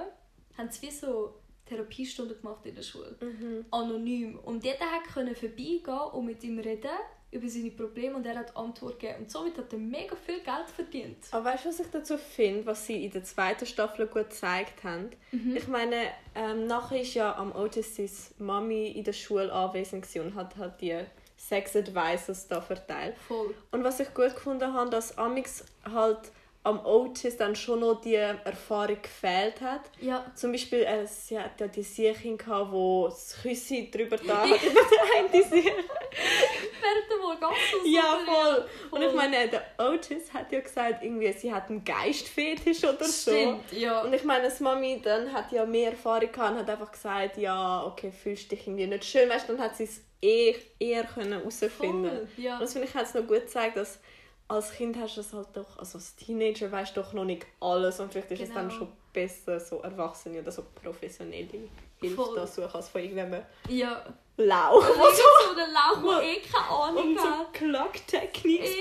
[0.56, 1.34] haben sie wie so
[1.66, 3.16] Therapiestunden gemacht in der Schule.
[3.20, 3.64] Mhm.
[3.70, 4.38] Anonym.
[4.38, 6.90] Und jeder hat können vorbeigehen und mit ihm reden
[7.32, 9.20] über seine Probleme und er hat Antwort gegeben.
[9.20, 11.16] Und somit hat er mega viel Geld verdient.
[11.30, 14.82] Aber weißt du, was ich dazu finde, was sie in der zweiten Staffel gut gezeigt
[14.82, 15.10] haben?
[15.30, 15.56] Mhm.
[15.56, 15.96] Ich meine,
[16.34, 20.98] ähm, nachher ist ja am Otis Mami in der Schule anwesend und hat halt die
[21.36, 23.16] Sex Advisors da verteilt.
[23.28, 23.54] Voll.
[23.70, 28.16] Und was ich gut gefunden habe, dass Amix halt am Otis dann schon noch die
[28.16, 29.82] Erfahrung gefehlt hat.
[30.00, 30.30] Ja.
[30.34, 35.32] Zum Beispiel, äh, sie hat ja die Siechin gehabt, wo das Küssi drüber da hat
[35.32, 35.62] den
[36.80, 37.08] Siech.
[37.10, 37.82] Während der Orgasmus.
[37.86, 38.68] Ja, voll.
[38.90, 43.30] Und ich meine, der Otis hat ja gesagt, irgendwie, sie hat einen Geistfetisch oder so.
[43.30, 44.02] Stimmt, ja.
[44.02, 47.36] Und ich meine, das Mami dann hat ja mehr Erfahrung gehabt und hat einfach gesagt,
[47.36, 51.04] ja, okay, fühlst dich irgendwie nicht schön, weißt du, dann hat sie es eher, eher
[51.04, 52.10] können herausfinden.
[52.10, 52.54] Voll, ja.
[52.54, 53.98] Und das finde ich hat es noch gut gezeigt, dass
[54.48, 57.46] als Kind hast du es halt doch, also als Teenager weißt du doch noch nicht
[57.60, 58.78] alles und vielleicht ist es dann Genau.
[58.80, 61.68] schon besser, so Erwachsene oder so professionelle
[62.00, 64.04] Hilfe da suchen als von irgendeinem Ja.
[64.36, 64.76] Lauch.
[64.76, 67.52] Oder so der Lauch, der eh keine Ahnung Und so hat.
[67.52, 68.70] Clock-Techniques.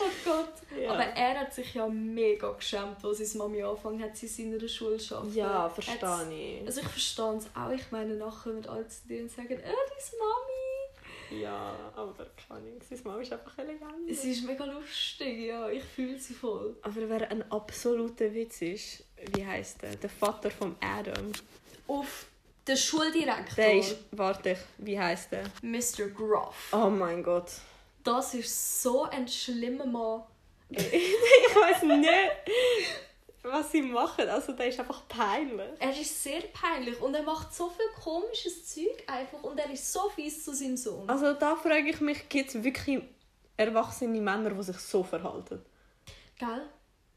[0.00, 0.52] oh Gott.
[0.78, 0.92] Ja.
[0.92, 4.68] Aber er hat sich ja mega geschämt, als seine Mami angefangen hat, sie in seiner
[4.68, 5.34] Schule zu arbeiten.
[5.34, 6.66] Ja, verstehe ich.
[6.66, 7.70] Also ich verstehe es auch.
[7.70, 11.42] Ich meine, nachher mit all zu dir und sagen, äh, deine Mami.
[11.42, 14.14] Ja, aber keine Ahnung, seine Mama ist einfach eine Legende.
[14.14, 15.68] Sie ist mega lustig, ja.
[15.68, 16.76] Ich fühle sie voll.
[16.82, 19.04] Aber wer ein absoluter Witz ist,
[19.34, 19.96] wie heißt der?
[19.96, 21.32] Der Vater von Adam.
[21.86, 22.26] Auf
[22.66, 25.44] den Schuldirektor, Der ist, warte, wie heißt der?
[25.62, 26.08] Mr.
[26.14, 26.72] Groff.
[26.72, 27.50] Oh mein Gott.
[28.04, 30.22] Das ist so ein schlimmer Mann.
[30.68, 32.08] ich weiß nicht,
[33.42, 34.28] was sie machen.
[34.28, 35.70] Also der ist einfach peinlich.
[35.78, 39.90] Er ist sehr peinlich und er macht so viel komisches Zeug einfach und er ist
[39.90, 41.08] so fies zu seinem Sohn.
[41.08, 43.02] Also da frage ich mich, gibt es wirklich
[43.56, 45.64] erwachsene Männer, die sich so verhalten?
[46.38, 46.62] Gell?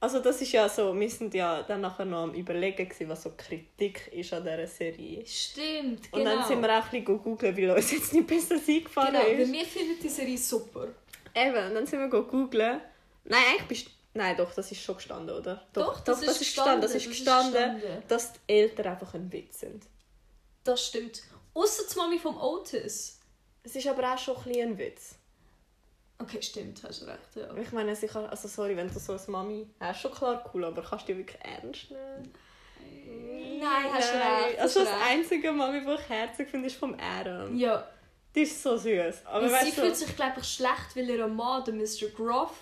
[0.04, 3.22] Also das ist ja so, wir sind ja dann nachher noch am überlegen, gewesen, was
[3.22, 5.24] so Kritik ist an dieser Serie.
[5.28, 6.38] Stimmt, Und genau.
[6.38, 9.40] dann sind wir auch ein bisschen googeln, weil uns jetzt nicht besser eingefallen Genau, ist.
[9.40, 10.88] weil wir finden die Serie super.
[11.36, 12.82] Eben, dann sind wir googeln.
[13.26, 15.66] Nein, eigentlich bist Nein, doch, das ist schon gestanden, oder?
[15.72, 16.82] Doch, das ist gestanden.
[16.82, 18.04] Das gestanden, ist das ist gestanden, gestanden.
[18.10, 19.84] dass die Eltern einfach ein Witz sind.
[20.64, 21.22] Das stimmt.
[21.54, 23.20] Außer die Mami vom Otis.
[23.64, 25.16] Es ist aber auch schon ein bisschen ein Witz.
[26.22, 27.56] Okay, stimmt, hast recht, ja.
[27.56, 30.84] Ich meine, kann, also sorry, wenn du so eine Mami hast, schon klar cool, aber
[30.84, 32.34] kannst du die wirklich ernst nehmen?
[33.60, 34.44] Nein, hast du Nein.
[34.44, 34.60] recht.
[34.60, 35.06] Also das recht.
[35.10, 37.56] einzige Mami, die ich herzig finde, ist vom Adam.
[37.56, 37.88] Ja.
[38.36, 39.26] Die ist so süß.
[39.26, 42.08] Aber sie weißt du, fühlt sich, glaube ich, schlecht, weil ihr Mann, der Mr.
[42.16, 42.54] Groff,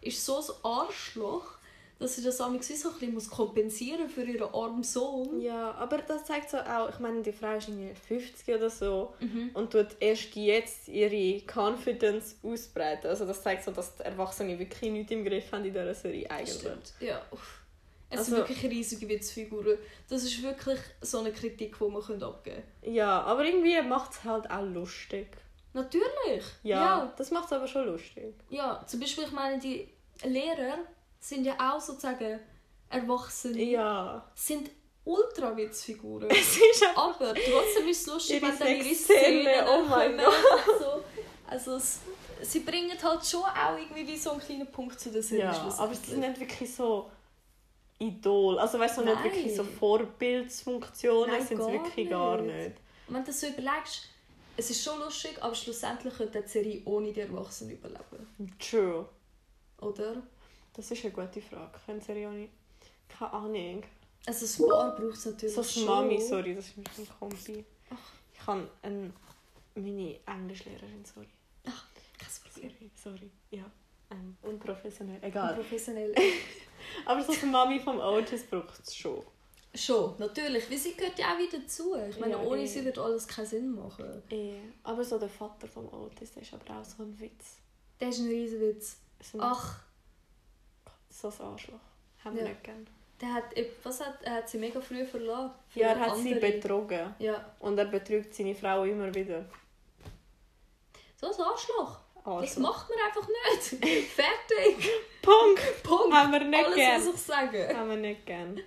[0.00, 1.57] ist so ein Arschloch,
[1.98, 5.40] dass sie das manchmal so ein bisschen muss kompensieren für ihren armen Sohn.
[5.40, 9.14] Ja, aber das zeigt so auch, ich meine, die Frau ist irgendwie 50 oder so
[9.20, 9.50] Mhm.
[9.54, 13.08] und tut erst jetzt ihre Confidence ausbreiten.
[13.08, 16.30] Also das zeigt so, dass die Erwachsenen wirklich nichts im Griff haben in dieser Serie
[16.30, 16.58] eigentlich.
[16.58, 16.92] Stimmt.
[17.00, 17.20] Ja.
[18.10, 19.76] Es Also- sind wirklich riesige Witzfiguren.
[20.08, 22.94] Das ist wirklich so eine Kritik, die man abgeben können.
[22.94, 25.26] Ja, aber irgendwie macht es halt auch lustig.
[25.74, 26.44] Natürlich.
[26.62, 27.12] Ja, ja.
[27.18, 28.34] das macht es aber schon lustig.
[28.48, 29.88] Ja, zum Beispiel, ich meine, die
[30.24, 30.78] Lehrer
[31.20, 32.40] sind ja auch sozusagen
[32.90, 33.62] Erwachsene.
[33.62, 34.24] Ja.
[34.34, 34.70] Sind
[35.04, 36.28] ultra Witzfiguren.
[36.30, 36.84] Es ist.
[36.94, 40.20] Aber trotzdem ist es lustig, wenn dann ihre Szenen oh mein und
[40.78, 41.02] So.
[41.46, 42.00] Also es,
[42.42, 45.44] sie bringen halt schon auch irgendwie wie so einen kleinen Punkt zu der Serie.
[45.44, 47.10] Ja, aber sie sind nicht wirklich so
[47.98, 48.58] Idol.
[48.58, 52.54] Also weißt du, nicht wirklich so Vorbildsfunktionen Nein, sind sie gar wirklich gar nicht.
[52.54, 52.76] nicht.
[53.08, 54.08] Und wenn du das so überlegst,
[54.56, 58.54] es ist schon lustig, aber schlussendlich könnte die Serie ohne die Erwachsenen überleben.
[58.58, 59.08] True.
[59.80, 60.22] Oder?
[60.78, 61.76] Das ist eine gute Frage.
[61.84, 62.52] Können sie nicht...
[63.08, 63.82] Keine Ahnung.
[64.24, 65.86] Also ein paar braucht es natürlich So schon.
[65.86, 67.64] Mami, sorry, das ist mein Kompi.
[68.32, 69.12] Ich habe eine,
[69.74, 71.26] meine Englischlehrerin, sorry.
[71.64, 71.72] Kein
[72.52, 72.70] Problem.
[72.70, 73.30] Sorry, sorry.
[73.50, 73.64] Ja,
[74.12, 75.18] ähm, unprofessionell.
[75.20, 75.54] Egal.
[75.56, 76.14] Professionell.
[77.06, 79.24] Aber so die Mami vom Otis braucht es schon.
[79.74, 80.70] schon, natürlich.
[80.70, 81.96] Weil sie gehört ja auch wieder dazu.
[82.08, 82.66] Ich meine, Ja, ohne eh.
[82.66, 84.22] sie würde alles keinen Sinn machen.
[84.30, 87.56] Eh, aber so der Vater vom Otis, der ist aber auch so ein Witz.
[87.98, 88.98] Das ist ein Riesenwitz.
[89.38, 89.80] Ach,
[91.10, 91.80] so ein Arschloch.
[92.24, 92.48] Haben wir Ja.
[92.50, 92.86] nicht gern.
[93.20, 93.44] Der hat,
[93.82, 95.50] was hat, er hat sie mega früh verloren.
[95.74, 96.52] Ja, er hat sie andere.
[96.52, 97.14] betrogen.
[97.18, 99.44] Ja, Und er betrügt seine Frau immer wieder.
[101.16, 101.98] so ein Arschloch.
[102.24, 102.60] Das Also.
[102.60, 103.84] macht man einfach nicht.
[104.10, 104.90] Fertig.
[105.22, 105.82] Punkt!
[105.82, 106.14] Punkt.
[106.14, 107.04] Haben wir nicht Alles gern.
[107.06, 107.76] muss ich sagen.
[107.76, 108.60] Haben wir nicht gern.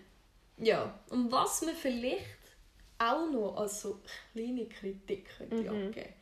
[0.58, 2.26] Ja, und was man vielleicht
[2.98, 4.00] auch noch als so
[4.34, 5.70] kleine Kritik könnte Mhm.
[5.70, 6.14] angeben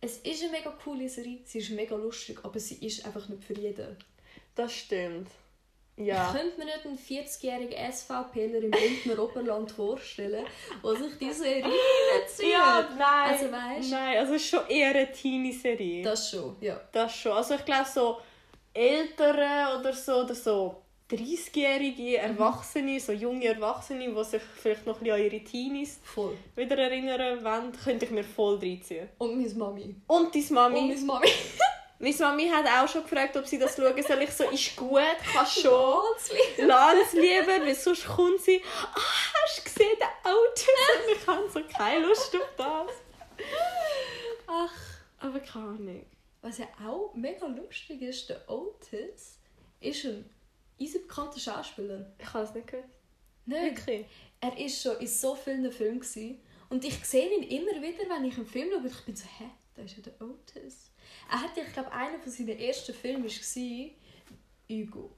[0.00, 3.44] Es ist eine mega coole Serie, sie ist mega lustig, aber sie ist einfach nicht
[3.44, 3.96] für jeden.
[4.54, 5.28] Das stimmt.
[5.96, 6.32] Ich Ja.
[6.32, 10.46] könnte mir nicht einen 40-jährigen SVPler im Bündner Oberland vorstellen,
[10.82, 12.48] der sich diese Serie reinzieht.
[12.52, 13.30] Ja, nein.
[13.32, 16.02] Also weißt Nein, also es ist schon eher eine Teenie-Serie.
[16.02, 16.80] Das, Das schon, ja.
[17.08, 17.32] schon.
[17.32, 18.18] Also ich glaube so
[18.72, 20.76] Ältere oder so, oder so
[21.10, 26.36] 30-jährige Erwachsene, so junge Erwachsene, die sich vielleicht noch ein bisschen an ihre Teenies Voll.
[26.56, 29.08] wieder erinnern wollen, könnte ich mir voll reinziehen.
[29.18, 29.94] Und meine Mami.
[30.06, 30.78] Und deine Mami.
[30.78, 31.28] Und meine Mami.
[32.02, 34.22] Meine Mami hat auch schon gefragt, ob sie das schauen soll.
[34.22, 35.02] Ich so, ist gut,
[35.34, 36.02] kannst schon.
[36.56, 38.62] Lass es lieber, weil sonst kommt sie,
[38.94, 39.00] ah,
[39.44, 41.12] hast du gesehen, der Auto?
[41.12, 42.96] Ich habe so keine Lust auf das.
[44.46, 44.72] Ach.
[45.18, 46.06] Aber keine Ahnung.
[46.40, 49.38] Was ja auch mega lustig ist, der Otis
[49.80, 50.24] ist ein
[50.78, 52.10] easy bekannter Schauspieler.
[52.18, 52.88] Ich habe es nicht gehört.
[53.44, 53.86] Nicht?
[53.86, 54.06] Wirklich?
[54.40, 56.00] Er war schon in so vielen Filmen.
[56.00, 56.40] Gewesen.
[56.70, 58.86] Und ich sehe ihn immer wieder, wenn ich einen Film schaue.
[58.86, 60.89] Ich bin so, hä, da ist ja der Otis.
[61.30, 63.90] Er hat, ich glaube, einer von seinen ersten Filmen war
[64.68, 65.16] Hugo.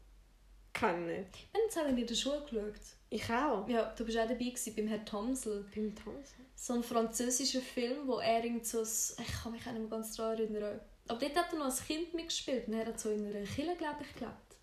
[0.72, 1.29] Kann nicht.
[1.53, 2.81] Wir haben zusammen in der Schule geschaut.
[3.11, 3.68] Ich auch.
[3.68, 5.66] Ja, du bist auch dabei gewesen, beim Herrn Tomsel.
[5.75, 6.46] Beim Tanzen.
[6.55, 8.79] So ein französischer Film, wo er irgend so...
[8.81, 10.81] ein- Ich kann mich auch nicht mehr ganz daran erinnern.
[11.09, 12.68] Aber dort hat er noch als Kind mitgespielt.
[12.68, 14.57] Und er hat so in einer Kille, glaube ich, gelebt.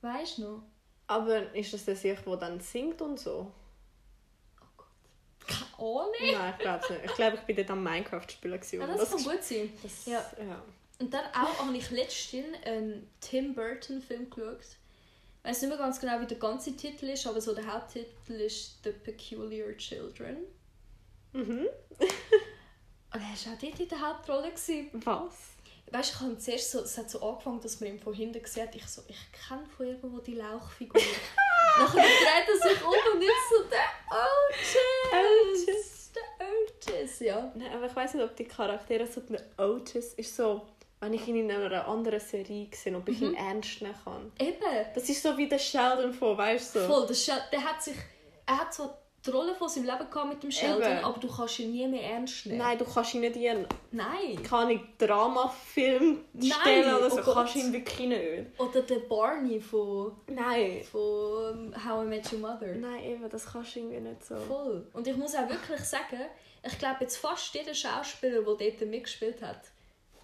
[0.00, 0.62] Weißt du noch?
[1.06, 3.52] Aber ist das der sich, der dann singt und so?
[5.76, 6.12] Keine Ahnung.
[6.20, 7.04] Nein, ich glaube nicht.
[7.06, 8.60] Ich glaube, ich war dort am Minecraft-Spielen.
[8.60, 9.72] gewesen Ja, und das, kann ist- gut sein.
[9.82, 10.24] Das, Ja.
[10.38, 10.62] ja.
[10.98, 14.60] Und dann auch habe ich letztens einen Tim Burton Film geschaut.
[15.44, 18.32] Ich weiß nicht mehr ganz genau, wie der ganze Titel ist, aber so der Haupttitel
[18.34, 20.36] ist The Peculiar Children.
[21.32, 21.66] Mhm.
[21.98, 24.50] Und er war auch dort in der Hauptrolle.
[24.50, 24.90] Gewesen.
[25.04, 25.32] Was?
[25.90, 28.40] Weißt du, ich habe zuerst so, es hat so angefangen, dass man ihn von hinten
[28.42, 28.74] hat.
[28.74, 31.02] Ich so, ich kenne von irgendwo die Lauchfigur.
[31.78, 33.80] Nachher dreht er sich um und ist so der
[34.12, 36.10] Otis.
[36.14, 37.52] Der Otis, ja.
[37.54, 40.62] Nein, aber ich weiß nicht, ob die Charaktere so der Otis ist so,
[41.00, 44.32] wenn ich ihn in einer anderen Serie sehe, ob ich ihn ernst nehmen kann.
[44.38, 44.86] Eben.
[44.94, 46.80] Das ist so wie der Sheldon von, weißt du?
[46.80, 46.86] So.
[46.86, 47.96] Voll, der, Shel- der hat sich...
[48.46, 51.04] Er hat zwar die Rolle von seinem Leben gehabt mit dem Sheldon, Eben.
[51.04, 52.58] aber du kannst ihn nie mehr ernst nehmen.
[52.58, 54.42] Nein, du kannst ihn nicht in einen Nein.
[54.42, 57.20] keine Dramafilm stellen oder so.
[57.20, 57.34] oh Gott.
[57.34, 58.60] kannst du ihn wirklich nicht.
[58.60, 60.82] Oder der Barney von, Nein.
[60.90, 62.74] von How I Met Your Mother.
[62.74, 64.36] Nein, eben, das kannst du irgendwie nicht so.
[64.36, 64.86] Voll.
[64.92, 66.20] Und ich muss auch wirklich sagen,
[66.64, 69.60] ich glaube jetzt fast jeder Schauspieler, der dort mitgespielt hat,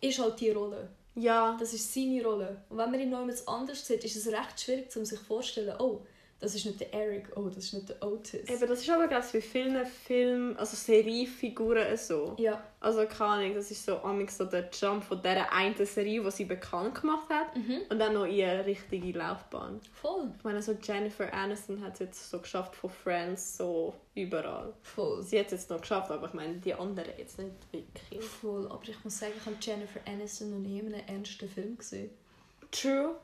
[0.01, 0.89] ist halt die Rolle.
[1.15, 2.63] Ja, Das ist seine Rolle.
[2.69, 5.75] Und wenn man ihn noch jemand anders sieht, ist es recht schwierig, um sich vorzustellen,
[5.81, 6.01] oh,
[6.41, 8.49] das ist nicht der Eric, oh, das ist nicht der Otis.
[8.49, 12.37] eben, das ist aber ich bei vielen Filmen, also Seriefiguren so.
[12.39, 16.23] Ja, Also keine Ahnung, das ist so amig so der Jump von dieser einen Serie,
[16.23, 17.81] die sie bekannt gemacht hat Mhm.
[17.91, 19.81] und dann noch ihre richtige Laufbahn.
[20.01, 20.33] voll.
[20.39, 24.73] Ich meine, so Jennifer Aniston hat es jetzt so geschafft von Friends so überall.
[24.83, 25.23] Voll.
[25.23, 28.25] Sie hat es jetzt noch geschafft, aber ich meine, die anderen jetzt nicht wirklich.
[28.25, 28.67] Voll.
[28.71, 32.11] Aber ich muss sagen, ich habe Jennifer Aniston noch nie in einem ernsten Film gesehen.
[32.71, 33.17] True.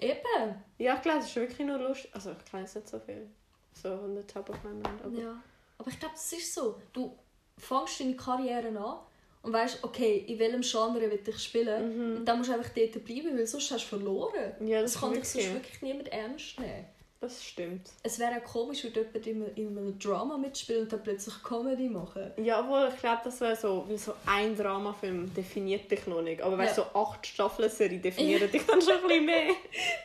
[0.00, 0.62] Eben.
[0.78, 2.10] Ja, ich glaube, es ist wirklich nur lustig.
[2.14, 3.28] Also, ich kenne es nicht so viel.
[3.72, 5.02] So on the top of my mind.
[5.04, 5.42] Aber Ja.
[5.78, 6.80] Aber ich glaube, das ist so.
[6.92, 7.16] Du
[7.56, 8.98] fängst deine Karriere an
[9.42, 12.16] und weißt, okay, in welchem Genre will ich spielen.
[12.18, 14.54] Und dann musst du einfach dort bleiben, weil sonst hast du verloren.
[14.66, 16.86] Ja, das das kann dich sonst wirklich niemand ernst nehmen.
[17.20, 17.90] Das stimmt.
[18.04, 21.42] Es wäre auch komisch, wenn jemand in einem- in einem Drama mitspielt und dann plötzlich
[21.42, 22.30] Comedy machen.
[22.36, 26.40] Ja, obwohl ich glaube, das wäre so, weil so ein Dramafilm definiert dich noch nicht.
[26.42, 26.84] Aber weißt Ja.
[26.92, 29.48] so acht Staffeln-Serie definieren dich dann schon ein bisschen mehr.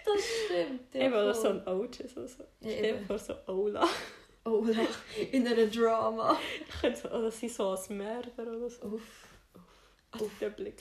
[0.04, 0.82] Das stimmt.
[0.96, 2.44] Ja, eben, oder so ein Otis oder so.
[2.62, 3.88] Ja, Stell dir vor, so Ola.
[4.46, 4.66] Oh,
[5.32, 6.38] in einem Drama.
[6.82, 8.88] Könnte so- Oder sie so als Mörder oder so.
[8.88, 9.28] Uff.
[10.12, 10.78] Also der Blick.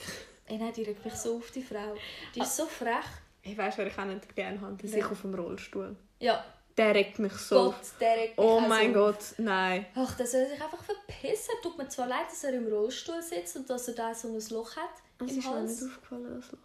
[0.47, 1.93] Ey, nein, die regt mich so auf die Frau.
[2.35, 3.05] Die ist so frech.
[3.43, 4.75] Ich weiß, wer ich auch nicht gerne habe.
[4.81, 5.95] Die sich auf dem Rollstuhl.
[6.23, 6.43] Ja,
[6.77, 7.65] Der regt mich so.
[7.71, 8.99] Gott, der regt mich oh mein so.
[8.99, 9.85] Gott, nein.
[9.95, 11.53] Ach, der soll sich einfach verpissen.
[11.61, 14.41] Tut mir zwar leid, dass er im Rollstuhl sitzt und dass er da so ein
[14.49, 14.89] Loch hat
[15.25, 16.59] Es im ist mir nicht aufgefallen, das Loch.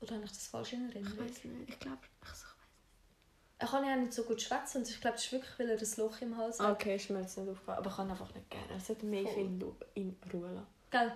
[0.00, 1.18] Oder habe ich das falsch in Ich Erinnerung?
[1.18, 1.68] weiß nicht.
[1.68, 2.46] Ich glaube, ich so.
[3.58, 5.76] Er kann ja nicht so gut schwätzen und ich glaube, das ist wirklich, weil er
[5.76, 6.72] das Loch im Hals hat.
[6.72, 7.78] Okay, ist mir jetzt nicht aufgefallen.
[7.78, 8.66] Aber ich kann einfach nicht gerne.
[8.72, 9.74] Er sollte mehr Voll.
[9.94, 10.66] in, Ruhe lassen.
[10.90, 11.12] Gell?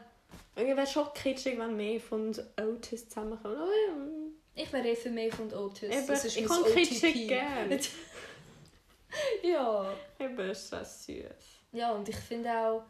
[0.57, 4.24] Ich wäre schon kitschig, wenn mehr von Otis zusammenkommen.
[4.55, 4.62] Ja.
[4.62, 5.90] Ich wäre eh für mehr von Otis.
[5.95, 7.79] Eben, das ist ich kann kitschig gern.
[9.43, 9.93] ja.
[10.19, 11.25] Eben, ist so süß.
[11.73, 12.83] Ja, und ich finde auch...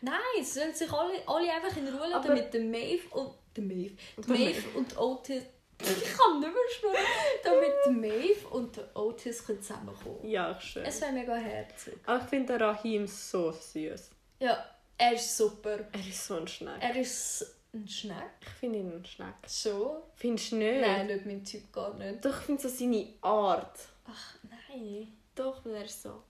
[0.00, 3.34] Nein, sollen sich alle, alle einfach in Ruhe lassen Aber- mit dem Maeve und...
[3.56, 3.96] Der Maeve.
[4.16, 5.42] Die Der Maeve und Otis...
[5.80, 6.96] Ich kann nicht mehr schnurren.
[7.42, 10.84] Damit Maeve und der Otis können zusammenkommen Ja, ich schön.
[10.84, 11.94] Es wäre mega herzig.
[12.06, 14.10] Aber ich finde Rahim so süß.
[14.38, 14.64] Ja,
[14.96, 15.80] er ist super.
[15.92, 16.80] Er ist so ein Schneck.
[16.80, 18.16] Er ist ein Schneck.
[18.40, 19.34] Ich finde ihn ein Schneck.
[19.48, 20.02] Schon?
[20.14, 20.80] Findest du nicht?
[20.80, 22.24] Nein, nicht mein Typ, gar nicht.
[22.24, 23.78] Doch, ich finde so seine Art.
[24.06, 25.12] Ach, nein.
[25.34, 26.22] Doch, weil er ist so...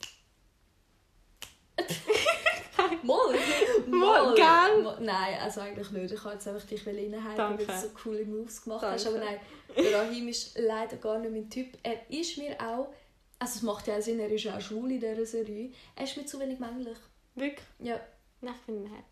[3.02, 3.37] Moll!
[3.87, 4.96] Moll, gell?
[5.00, 6.12] Nein, also eigentlich nicht.
[6.12, 8.94] Ich wollte jetzt einfach dich reinhalten, weil du so coole Moves gemacht Danke.
[8.94, 9.07] hast.
[9.07, 9.38] Aber nein,
[9.76, 11.76] Rahim ist leider gar nicht mein Typ.
[11.83, 12.92] Er ist mir auch...
[13.38, 15.72] Also es macht ja Sinn, er ist ja auch schwul in dieser Serie.
[15.96, 16.96] Er ist mir zu wenig männlich.
[17.35, 17.66] Wirklich?
[17.80, 18.00] Ja.
[18.40, 19.04] Nein, ich finde ihn.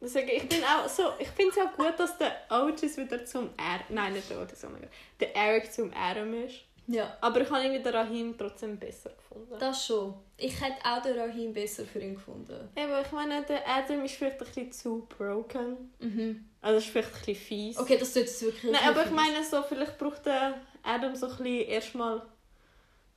[0.00, 3.50] Deswegen, ich bin auch so, ich finde es auch gut, dass der Otis wieder zum
[3.56, 6.56] R, nein nicht der Otis, oh mein Gott, der Eric zum Adam ist.
[6.90, 9.54] Ja, Aber ich habe irgendwie den Rahim trotzdem besser gefunden.
[9.58, 10.14] das schon.
[10.38, 12.70] Ich hätte auch den Rahim besser für ihn gefunden.
[12.74, 15.92] Eben, ich meine, der Adam ist vielleicht ein bisschen zu broken.
[15.98, 16.48] Mhm.
[16.62, 17.78] Also ist vielleicht ein bisschen fies.
[17.78, 21.26] Okay, das tut es wirklich Nein, aber ich meine so, vielleicht braucht der Adam so
[21.26, 22.22] ein bisschen erstmal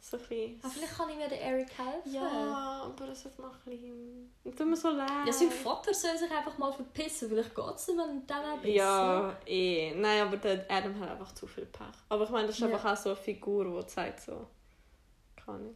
[0.04, 0.60] so ein bisschen...
[0.64, 2.12] Ah, vielleicht kann ihm ja der Eric helfen.
[2.14, 4.34] Ja, aber das ist noch ein bisschen...
[4.58, 5.28] Tut mir so leid.
[5.28, 7.30] Ja, sein Vater soll sich einfach mal verpissen.
[7.30, 8.74] Vielleicht geht es ihm dann auch besser.
[8.74, 9.94] Ja, eh.
[9.96, 11.86] Nein, aber der Adam hat einfach zu viel Pech.
[12.10, 12.68] Aber ich meine, das ist Ja.
[12.68, 14.48] einfach auch so eine Figur, die zeigt so...
[15.36, 15.76] Keine Ahnung.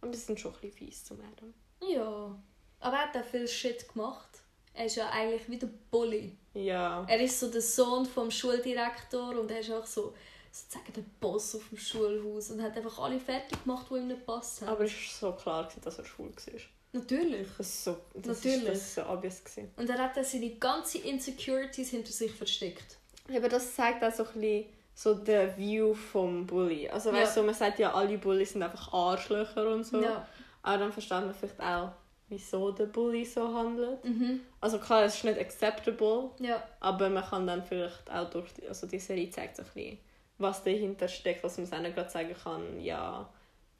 [0.00, 1.52] Und die sind schon ein bisschen fies zum Adam.
[1.86, 2.34] Ja.
[2.80, 4.28] Aber er hat auch viel Shit gemacht.
[4.72, 6.38] Er ist ja eigentlich wie der Bully.
[6.54, 7.04] Ja.
[7.08, 10.14] Er ist so der Sohn vom Schuldirektor und er ist auch so
[10.50, 14.26] sozusagen der Boss auf dem Schulhaus und hat einfach alle fertig gemacht, die ihm nicht
[14.26, 14.42] haben.
[14.68, 16.60] Aber es war so klar, dass er schwul war.
[16.92, 17.46] Natürlich.
[17.58, 18.62] Das ist so, das Natürlich.
[18.62, 19.44] Ist, das ist so obvious.
[19.44, 19.70] Gewesen.
[19.76, 22.96] Und er hat dann seine ganzen Insecurities hinter sich versteckt.
[23.34, 26.88] Aber das zeigt auch so ein bisschen so der View vom Bully.
[26.88, 27.42] Also weißt Ja.
[27.42, 30.02] du, man sagt ja, alle Bullies sind einfach Arschlöcher und so.
[30.02, 30.26] Ja.
[30.62, 31.92] Aber dann versteht man vielleicht auch,
[32.30, 34.02] wieso der Bully so handelt.
[34.04, 34.40] Mhm.
[34.60, 36.62] Also klar, es ist nicht acceptable, Ja.
[36.80, 39.98] aber man kann dann vielleicht auch durch die, also die Serie zeigt so ein bisschen,
[40.38, 43.28] was dahinter steckt, was man es nicht gerade sagen kann, ja,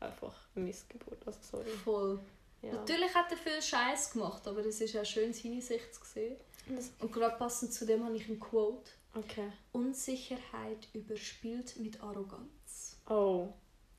[0.01, 1.71] einfach Missgeburt, also sorry.
[1.85, 2.18] Voll.
[2.62, 2.73] Ja.
[2.73, 6.37] Natürlich hat er viel Scheiß gemacht, aber es ist auch schön, seine Sicht zu sehen.
[6.68, 8.90] Das- Und gerade passend zu dem habe ich ein Quote.
[9.14, 9.51] Okay.
[9.73, 12.97] Unsicherheit überspielt mit Arroganz.
[13.09, 13.49] Oh.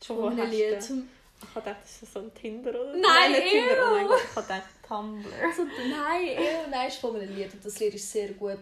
[0.06, 1.10] Schon einem Lied zum
[1.42, 4.10] Ich habe gedacht, das ist so ein Tinder oder Nein, nicht Tinder, oh mein ew.
[4.10, 5.34] Gott, ich habe gedacht Tumblr.
[5.44, 8.60] Also, nein, eher, nein, ist von einem Lied und das Lied ist sehr gut.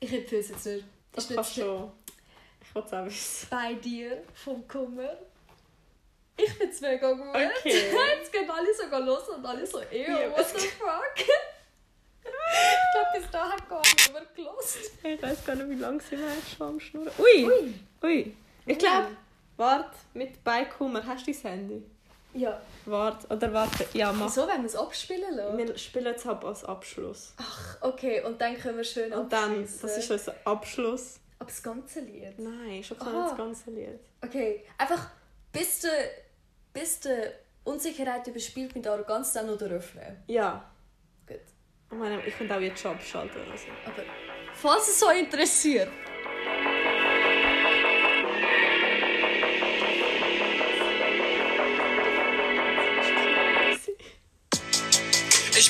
[0.00, 0.84] Ich empfehle es jetzt nicht.
[1.16, 1.92] Das kannst nicht schon.
[2.60, 3.46] Ich will es auch wissen.
[3.50, 5.16] bei dir vom Kummer.
[6.36, 7.28] Ich finde es mega gut.
[7.28, 7.50] Okay.
[7.64, 11.14] Jetzt gehen alle sogar los und alle so, ew, Ja, what the fuck?
[11.16, 11.24] ich
[12.92, 14.78] glaube, bis dahin hat gar niemand gelost.
[15.02, 17.12] Ich weiß gar nicht, wie lange wir jetzt schon am Schnurren.
[17.18, 17.46] Ui!
[17.46, 17.74] Ui.
[18.02, 18.36] Ui!
[18.66, 19.08] Ich glaube,
[19.56, 21.82] warte, mit Beikummer, hast du dein Handy?
[22.36, 22.60] Ja.
[22.84, 24.26] Warte, oder warte, ja, mach.
[24.26, 25.58] Wieso, wenn wir es abspielen lassen?
[25.58, 27.34] Wir spielen es ab als Abschluss.
[27.38, 31.18] Ach, okay, und dann können wir schön Und dann, das ist unser Abschluss.
[31.38, 32.38] Aber das ganze Lied?
[32.38, 34.00] Nein, schon gar nicht das ganze Lied.
[34.22, 35.10] Okay, einfach
[35.52, 35.88] bis die,
[36.72, 37.22] bis die
[37.64, 40.22] Unsicherheit überspielt mit Arroganz dann noch der Refrain.
[40.26, 40.64] Ja.
[41.26, 41.40] Gut.
[41.90, 43.66] Ich meine, ich könnte auch jetzt schon abschalten oder so.
[43.84, 44.02] Aber
[44.54, 45.88] falls es so interessiert.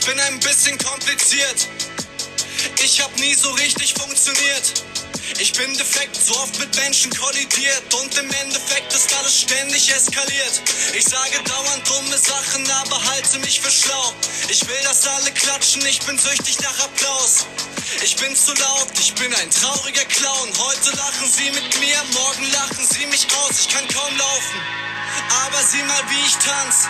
[0.07, 1.69] Bin ein bisschen kompliziert.
[2.83, 4.85] Ich hab nie so richtig funktioniert.
[5.40, 10.62] Ich bin defekt, so oft mit Menschen kollidiert und im Endeffekt ist alles ständig eskaliert.
[10.95, 14.12] Ich sage dauernd dumme Sachen, aber halte mich für schlau.
[14.49, 17.47] Ich will, dass alle klatschen, ich bin süchtig nach Applaus.
[18.05, 20.53] Ich bin zu laut, ich bin ein trauriger Clown.
[20.57, 23.61] Heute lachen sie mit mir, morgen lachen sie mich aus.
[23.61, 24.95] Ich kann kaum laufen.
[25.46, 26.88] Aber sieh mal, wie ich tanz.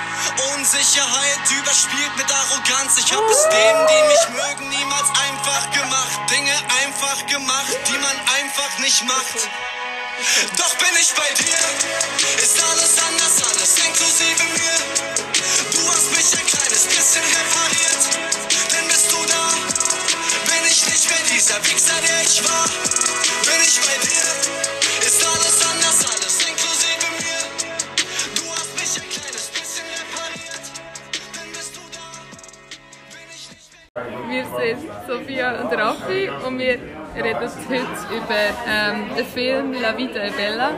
[0.54, 2.98] Unsicherheit überspielt mit Arroganz.
[2.98, 6.30] Ich hab es denen, die mich mögen, niemals einfach gemacht.
[6.30, 9.48] Dinge einfach gemacht, die man einfach nicht macht.
[10.56, 14.76] Doch bin ich bei dir, ist alles anders, alles inklusive mir.
[15.72, 18.02] Du hast mich ein kleines bisschen repariert,
[18.72, 19.48] denn bist du da,
[20.46, 22.64] bin ich nicht mehr dieser Wichser, der ich war.
[23.44, 25.65] Bin ich bei dir, ist alles anders,
[33.96, 36.74] Wir sind Sophia und Raffi und wir
[37.16, 40.72] reden heute über ähm, den Film La Vita è Bella.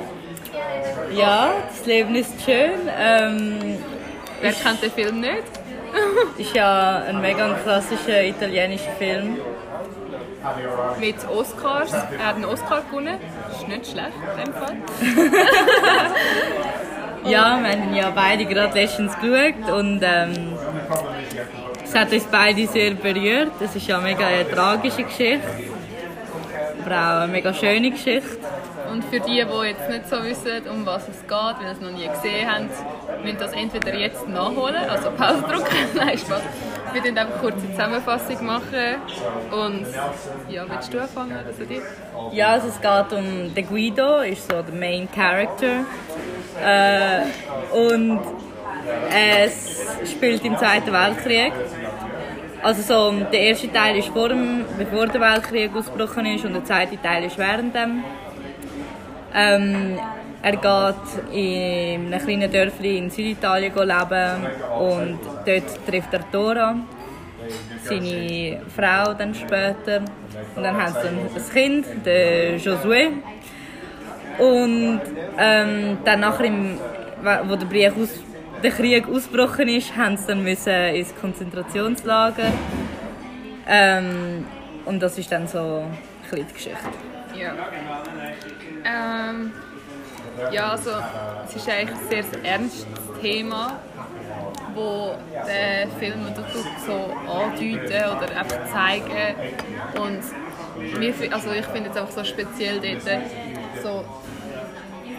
[1.13, 2.89] Ja, das Leben ist schön.
[2.97, 3.79] Ähm,
[4.41, 5.43] Wer kennt den Film nicht?
[6.39, 9.39] ist ja ein mega klassischer italienischer Film.
[11.01, 11.93] Mit Oscars.
[11.93, 13.19] Er hat einen Oscar gewonnen.
[13.51, 14.77] Ist nicht schlecht in dem Fall.
[17.25, 20.55] Ja, wir haben ja beide gerade letztens geschaut und ähm,
[21.89, 23.53] es hat uns beide sehr berührt.
[23.61, 25.41] Es ist ja mega eine tragische Geschichte.
[26.85, 28.39] aber auch eine mega schöne Geschichte.
[28.93, 31.81] Und für die, die jetzt nicht so wissen, um was es geht, weil sie es
[31.81, 32.69] noch nie gesehen haben,
[33.23, 36.41] müssen das entweder jetzt nachholen, also Pause drücken, nein, Spaß.
[36.93, 38.97] Wir werden einfach kurz eine Zusammenfassung machen
[39.51, 39.87] und
[40.49, 41.37] ja, willst du anfangen?
[41.47, 41.83] Also dir?
[42.33, 45.85] Ja, also es geht um den Guido, ist so der Main Character.
[46.65, 48.21] Äh, und
[49.11, 51.53] es spielt im Zweiten Weltkrieg.
[52.63, 56.65] Also so, der erste Teil ist vor dem, bevor der Weltkrieg ausgebrochen ist und der
[56.65, 58.03] zweite Teil ist während dem.
[59.35, 59.99] Ähm,
[60.43, 64.47] er geht in einem kleinen Dörfli in Süditalien leben
[64.79, 66.77] und dort trifft er Dora,
[67.83, 70.03] seine Frau dann später.
[70.55, 73.09] Und dann haben sie ein Kind, den Josué.
[74.39, 75.01] Und
[75.39, 76.79] ähm, dann nachher, im,
[77.49, 78.11] wo der, Krieg, aus,
[78.63, 82.53] der Krieg ausgebrochen ist, haben sie dann müssen ins Konzentrationslager.
[83.67, 84.47] Ähm,
[84.85, 85.85] und das ist dann so
[86.33, 86.79] ein die Geschichte.
[87.39, 87.53] Ja.
[88.85, 89.53] Ähm,
[90.53, 90.91] ja, also
[91.47, 92.87] es ist eigentlich ein sehr ernstes
[93.21, 93.79] Thema,
[94.75, 95.15] wo
[95.47, 96.21] der Film
[96.87, 99.35] so andeuten oder einfach zeigen.
[99.95, 103.21] Und mir, also ich finde es einfach so speziell dort,
[103.83, 104.05] so,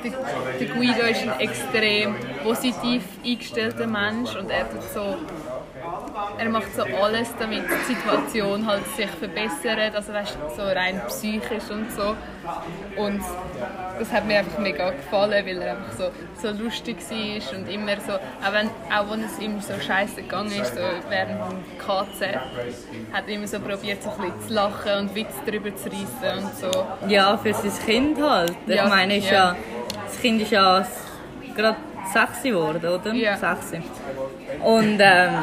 [0.03, 5.15] der, Guido ist ein extrem positiv eingestellter Mensch und er tut so
[6.37, 11.69] er macht so alles, damit die Situation halt sich verbessert, also weißt, so rein psychisch
[11.69, 12.15] und so.
[12.95, 13.21] Und
[13.99, 17.95] das hat mir einfach mega gefallen, weil er einfach so, so lustig war und immer
[17.99, 22.35] so, auch wenn, auch wenn es ihm so scheiße gegangen ist, so während dem KZ,
[23.13, 26.43] hat er immer so probiert, so ein bisschen zu lachen und Witze darüber zu reissen
[26.43, 26.85] und so.
[27.07, 28.55] Ja, für sein Kind halt.
[28.65, 29.51] Ich Ja, meine, ist ja.
[29.51, 29.55] ja.
[30.09, 30.85] Das Kind ist ja
[31.55, 31.77] gerade
[32.11, 33.13] sechs geworden, oder?
[33.13, 33.37] Ja.
[33.37, 33.71] Sechs.
[34.63, 35.33] Und ähm,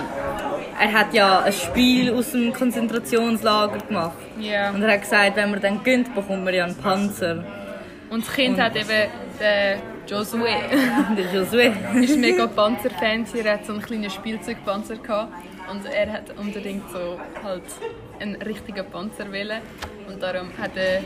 [0.79, 4.19] er hat ja ein Spiel aus dem Konzentrationslager gemacht.
[4.39, 4.71] Ja.
[4.71, 7.45] Und er hat gesagt, wenn man dann gönnt, bekommt man ja einen Panzer.
[8.11, 9.11] Und das Kind hat eben
[9.41, 10.55] den Josué.
[11.09, 11.73] Und der Josué.
[12.03, 15.33] ist mega Panzerfan, er hat so einen kleinen Spielzeugpanzer gehabt
[15.71, 17.65] und er hat unbedingt so halt
[18.21, 19.61] einen richtigen Panzer wollen.
[20.09, 21.03] und darum hat der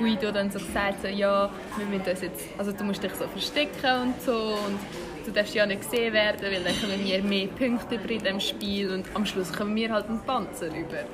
[0.00, 3.26] Guido dann so gesagt, so, ja, wir müssen das jetzt, also du musst dich so
[3.26, 4.78] verstecken und so und
[5.26, 8.40] du darfst ja nicht gesehen werden, weil dann kommen wir mehr Punkte über in diesem
[8.40, 11.04] Spiel und am Schluss kommen wir halt einen Panzer über.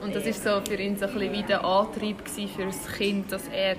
[0.00, 3.32] Und das ist so für ihn so ein bisschen wie der Antrieb für das Kind,
[3.32, 3.74] dass er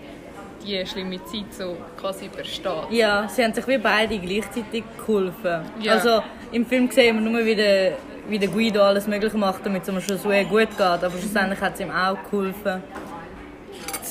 [0.66, 2.66] die schlimme Zeit so quasi übersteht.
[2.92, 5.62] Ja, sie haben sich wie beide gleichzeitig geholfen.
[5.80, 5.94] Ja.
[5.94, 6.22] Also
[6.52, 7.94] im Film sehen wir nur, wie der,
[8.28, 10.82] wie der Guido alles Mögliche macht, damit es ihm schon so gut geht.
[10.82, 12.84] Aber schlussendlich hat es ihm auch geholfen,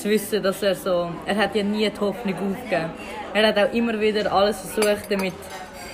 [0.03, 1.11] zu wissen, dass er so...
[1.27, 2.91] Er hat ja nie die Hoffnung aufgegeben.
[3.35, 5.35] Er hat auch immer wieder alles versucht, damit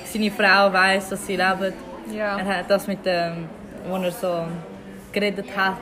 [0.05, 1.75] seine Frau weiß, dass sie lebt.
[2.13, 2.39] Ja.
[2.39, 3.49] Er hat das mit dem,
[3.89, 4.47] wo er so
[5.13, 5.79] geredet hat,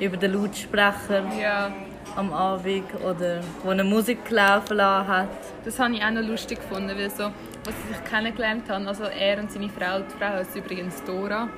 [0.00, 1.70] über den Lautsprecher Ja,
[2.16, 5.28] am Abend oder wo er Musik laufen lassen hat.
[5.64, 7.24] das habe ich auch noch lustig gefunden, weil so,
[7.64, 11.48] was sie sich kennengelernt haben, also er und seine Frau, die Frau heißt übrigens Dora,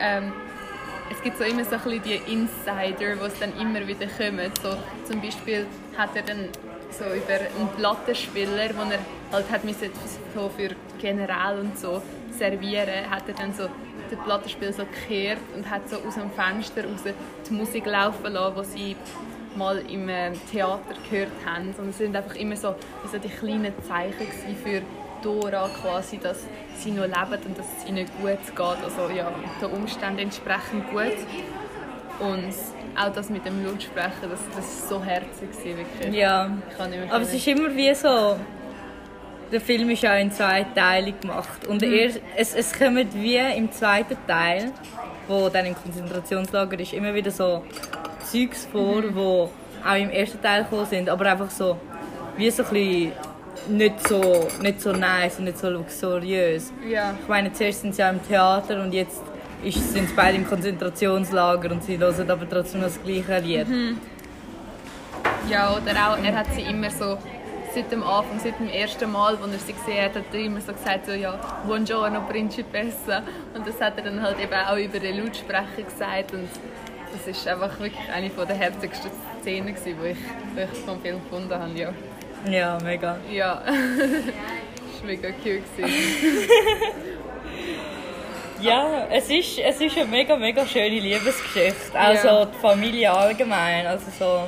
[0.00, 0.32] ähm,
[1.10, 4.50] es gibt so immer so ein bisschen die Insider, die dann immer wieder kommen.
[4.62, 6.48] So, zum Beispiel hat er dann
[6.90, 8.98] so über einen Plattenspieler, den er
[9.32, 9.60] halt hat
[10.34, 13.68] so für General und so servieren, hat er dann so
[14.10, 17.02] den Plattenspieler so gekehrt und hat so aus dem Fenster raus
[17.48, 18.96] die Musik laufen lassen, die sie
[19.56, 21.74] mal im ähm, Theater gehört haben.
[21.78, 22.74] Und es sind einfach immer so,
[23.10, 24.82] so die kleinen Zeichen für
[25.26, 26.44] Dora quasi, dass
[26.78, 28.60] sie noch leben und dass es ihnen gut geht.
[28.60, 31.18] Also ja, den Umständen entsprechend gut.
[32.20, 32.54] Und
[32.96, 36.14] auch das mit dem Lautsprecher, das, das ist so herzig wirklich.
[36.14, 36.50] Ja,
[37.10, 38.38] aber es ist immer wie so.
[39.52, 41.66] Der Film ist ja in zwei Teile gemacht.
[41.66, 44.72] Und der erste, es, es kommt wie im zweiten Teil,
[45.28, 47.62] wo dann im Konzentrationslager ist, immer wieder so
[48.24, 49.50] Zeugs vor, wo
[49.86, 51.78] auch im ersten Teil gekommen sind, aber einfach so
[52.36, 53.12] wie so ein bisschen
[53.68, 56.72] nicht so, nicht so nice und nicht so luxuriös.
[56.88, 57.14] Ja.
[57.20, 59.22] Ich meine, zuerst sind sie ja im Theater und jetzt
[59.62, 63.66] ist, sind sie beide im Konzentrationslager und sie hören aber trotzdem das gleiche Lied.
[65.50, 67.18] Ja, oder auch, er hat sie immer so,
[67.74, 70.60] seit dem Anfang, seit dem ersten Mal, als er sie gesehen hat, hat er immer
[70.60, 73.22] so gesagt, so, ja, Buongiorno Principessa.
[73.54, 76.32] Und das hat er dann halt eben auch über den Lautsprecher gesagt.
[76.32, 76.48] Und
[77.12, 81.54] das ist einfach wirklich eine der herzigsten Szenen, die ich, die ich vom Film gefunden
[81.54, 81.78] habe.
[81.78, 81.90] Ja,
[82.50, 83.16] Ja, mega.
[83.30, 83.62] ja.
[83.66, 85.62] war mega cute.
[85.76, 86.48] gewesen.
[88.60, 91.94] Ja, es ist, es ist eine mega, mega schöne Liebesgeschichte.
[91.94, 93.86] Also die Familie allgemein.
[93.86, 94.40] Also so,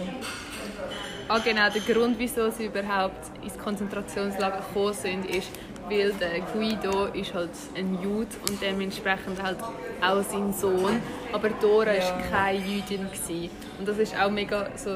[1.29, 5.51] Ah, genau, der Grund, wieso sie überhaupt ins Konzentrationslager gekommen sind, ist,
[5.91, 9.59] weil der Guido ist halt ein Jude und dementsprechend halt
[10.01, 11.03] auch sein Sohn.
[11.31, 11.99] Aber Dora Ja.
[11.99, 13.51] ist keine Jüdin gewesen.
[13.79, 14.93] und das ist auch mega so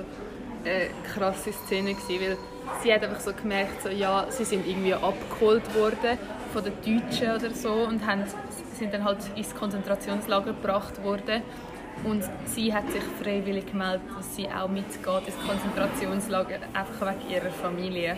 [0.64, 2.38] eine krasse Szene gewesen, weil
[2.82, 6.18] sie hat einfach so gemerkt, so, ja, sie sind irgendwie abgeholt worden
[6.52, 8.24] von den Deutschen oder so und haben,
[8.78, 11.42] sind dann halt ins Konzentrationslager gebracht worden.
[12.04, 17.50] Und sie hat sich freiwillig gemeldet, dass sie auch mitgeht ins Konzentrationslager, einfach wegen ihrer
[17.50, 18.16] Familie.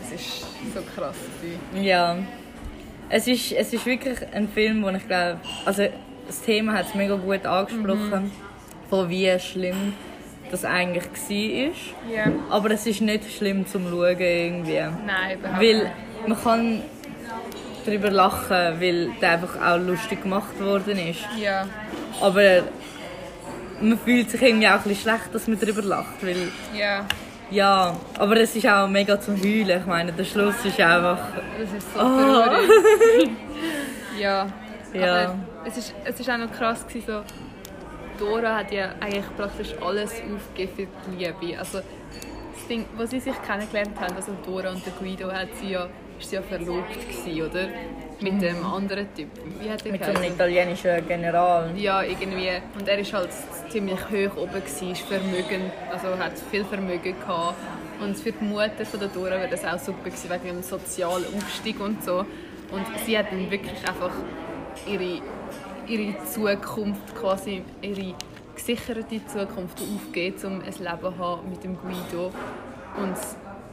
[0.00, 0.40] Das ist
[0.74, 1.16] so krass.
[1.80, 2.16] Ja.
[3.08, 5.86] Es ist, es ist wirklich ein Film, wo ich glaube, also
[6.26, 8.30] das Thema hat es mega gut angesprochen,
[8.88, 9.94] von wie schlimm
[10.50, 12.10] das eigentlich war.
[12.12, 12.32] Ja.
[12.50, 14.74] Aber es ist nicht schlimm zum Schauen irgendwie.
[15.06, 16.28] Nein, überhaupt Weil nicht.
[16.28, 16.82] man kann
[17.86, 21.20] darüber lachen, weil der einfach auch lustig gemacht worden ist.
[21.38, 21.66] Ja,
[22.20, 22.62] Aber
[23.80, 26.48] man fühlt sich irgendwie auch ein bisschen schlecht, dass man darüber lacht, weil
[26.78, 27.06] ja,
[27.50, 29.80] ja, aber es ist auch mega zum Heulen.
[29.80, 31.18] Ich meine, der Schluss ist einfach
[31.58, 32.02] das ist so Oh.
[32.04, 33.30] traurig.
[34.20, 34.46] ja.
[34.92, 35.22] Ja.
[35.24, 37.22] aber es ist, es ist auch noch krass gewesen, so
[38.20, 41.58] Dora hat ja eigentlich praktisch alles aufgegeben für die Liebe.
[41.58, 45.72] Also das Ding, wo sie sich kennengelernt haben, also Dora und der Guido, hat sie
[45.72, 47.68] ja, ist sie ja verlobt gewesen, oder?
[48.20, 49.28] Mit dem anderen Typ.
[49.58, 51.70] Wie hat der mit so einem italienischen General.
[51.74, 52.50] Ja, irgendwie.
[52.78, 53.30] Und er ist halt
[53.70, 57.56] ziemlich hoch oben gewesen, ist Vermögen, also hat viel Vermögen gehabt.
[58.02, 61.24] Und für die Mutter von der Dora wäre das auch super gewesen, wegen dem sozialen
[61.34, 62.26] Aufstieg und so.
[62.72, 64.12] Und sie hat dann wirklich einfach
[64.86, 65.22] ihre,
[65.90, 68.14] ihre Zukunft, quasi ihre
[68.54, 72.30] gesicherte Zukunft aufgegeben, um ein Leben zu haben mit dem Guido.
[72.96, 73.16] Und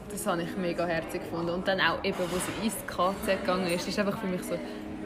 [0.09, 1.51] das habe ich mega herzig gefunden.
[1.51, 4.55] Und dann auch eben, wo sie ins KZ gegangen ist, ist einfach für mich so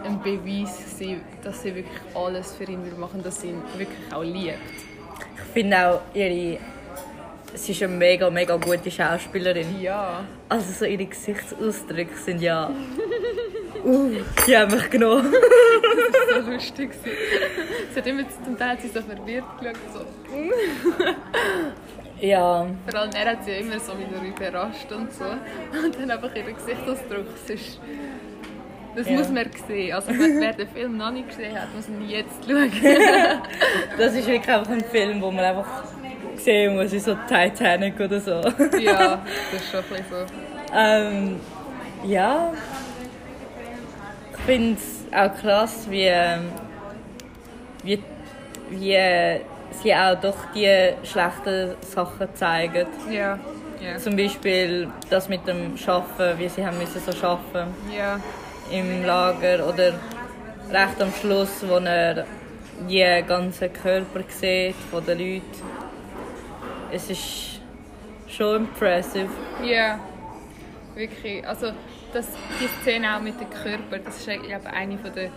[0.04, 4.24] ein Beweis gewesen, dass sie wirklich alles für ihn machen, dass sie ihn wirklich auch
[4.24, 4.58] liebt.
[5.36, 6.60] Ich finde auch ihre.
[7.54, 9.82] Sie ist eine mega, mega gute Schauspielerin.
[9.82, 10.24] Ja.
[10.50, 12.72] Also so ihre Gesichtsausdrücke sind ja.
[13.84, 14.12] Uh,
[14.48, 15.34] die haben mich genommen.
[16.46, 16.92] so lustig.
[17.94, 19.76] Sie hat immer zum Teil sie so verwirrt geschaut.
[19.94, 20.06] So.
[22.22, 25.26] Ja, Vor allem er hat sie immer so wieder überrascht und so.
[25.26, 27.26] Und dann einfach ihr Gesichtsausdruck.
[27.48, 27.80] Das, ist,
[28.96, 29.14] das Ja.
[29.18, 29.94] muss man sehen.
[29.94, 32.72] Also wer wer den Film noch nicht gesehen hat, muss ihn jetzt schauen.
[33.98, 35.84] das ist wirklich einfach ein Film, wo man einfach
[36.44, 38.42] sehen muss, wie so Titanic oder so.
[38.80, 39.22] ja,
[39.52, 40.76] das ist schon ein bisschen so.
[40.76, 41.40] Ähm,
[42.04, 42.52] ja.
[44.34, 46.50] Ich finde es auch krass, wie, ähm,
[47.84, 48.02] wie,
[48.70, 48.98] wie
[49.82, 52.88] sie auch doch die schlechten Sachen zeigen.
[53.10, 53.38] Ja.
[53.80, 53.98] Ja.
[53.98, 58.20] Zum Beispiel das mit dem Schaffen, wie sie haben müssen so schaffen Ja.
[58.72, 59.94] im Lager oder
[60.72, 62.26] recht am Schluss, wo er
[62.88, 65.81] die ganzen Körper sieht von den Leuten.
[66.92, 67.62] Es ist
[68.28, 69.30] schon impressive.
[69.64, 70.00] Ja,
[70.96, 71.48] wirklich.
[71.48, 71.72] Also
[72.14, 72.28] das,
[72.60, 75.30] die Szene auch mit dem Körper, das ist glaube, eine von der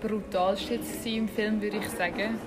[0.00, 2.38] brutalsten im Film, würde ich sagen.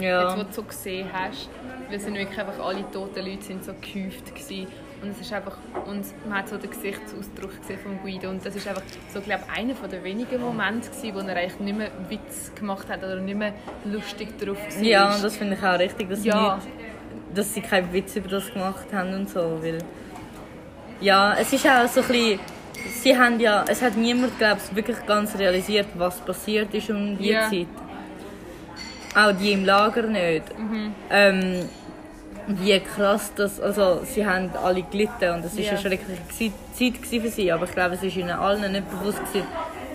[0.00, 0.28] Ja.
[0.28, 1.48] Jetzt, wo du so gesehen hast.
[1.90, 4.68] Es sind wirklich einfach alle toten Leute sind so gehäuft gewesen.
[5.02, 5.56] Und es ist einfach,
[5.86, 8.82] und man hat so den Gesichtsausdruck gesehen von Guido und das ist einfach
[9.12, 12.86] so, glaube einer von den wenigen Momente gewesen, wo er eigentlich nicht mehr Witz gemacht
[12.90, 13.54] hat oder nicht mehr
[13.86, 14.82] lustig drauf war.
[14.82, 16.56] Ja, und das finde ich auch richtig, dass, Ja.
[16.56, 16.68] nicht,
[17.34, 19.78] dass sie keinen Witz über das gemacht haben und so, weil
[21.00, 22.40] ja, es ist auch so ein bisschen,
[23.02, 27.16] sie haben ja, es hat niemand, glaube ich, wirklich ganz realisiert, was passiert ist um
[27.16, 27.48] die Ja.
[27.48, 27.66] Zeit.
[29.14, 30.44] Auch die im Lager nicht.
[31.10, 31.68] Ähm,
[32.46, 35.70] wie krass das, also sie haben alle gelitten und es war Ja.
[35.70, 39.46] eine schreckliche Zeit für sie, aber ich glaube, es ist ihnen allen nicht bewusst gewesen,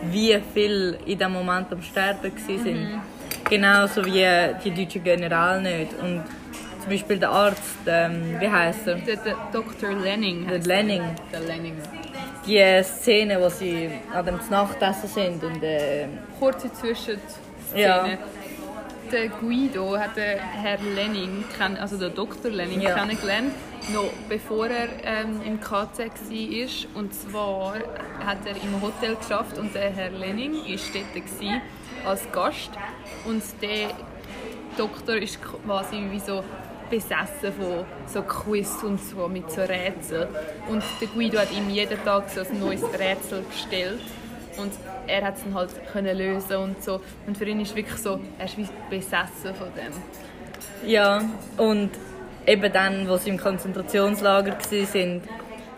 [0.04, 3.02] wie viel in dem Moment am Sterben gewesen sind.
[3.50, 4.26] Genauso wie
[4.64, 5.92] die deutschen General nicht.
[6.02, 6.24] Und
[6.86, 8.96] zum Beispiel der Arzt, ähm, wie heißt er?
[8.96, 9.92] Der, der Dr.
[9.92, 10.48] Lenning.
[10.48, 11.02] Der Lenning.
[11.34, 11.76] Der Lenning.
[12.46, 16.06] Die Szene, wo sie an dem Nachtessen sind und äh,
[16.40, 17.20] kurze Zwischenszene.
[17.74, 18.08] Ja.
[19.12, 21.44] Der Guido hat den Herr Lenning,
[21.80, 22.52] also der Dr.
[22.52, 22.94] Lenning, Ja.
[22.94, 23.54] kennengelernt,
[23.92, 27.00] noch bevor er ähm, im KZ war.
[27.02, 27.74] Und zwar
[28.24, 30.62] hat er im Hotel geschafft und der Herr Lenning war
[30.94, 31.62] dort gewesen,
[32.06, 32.70] als Gast.
[33.26, 33.90] Und der
[34.78, 36.44] Doktor ist quasi wie so
[36.90, 40.28] besessen von so Quiz und so mit so Rätseln.
[40.70, 44.02] Und der Guido hat ihm jeden Tag so ein neues Rätsel gestellt.
[44.58, 44.72] Und
[45.08, 47.02] er hat es dann halt können lösen und so.
[47.28, 50.90] Und für ihn ist wirklich so, er ist wie besessen von dem.
[50.90, 51.22] ja
[51.58, 51.92] und
[52.46, 55.22] eben dann, wo sie im Konzentrationslager waren,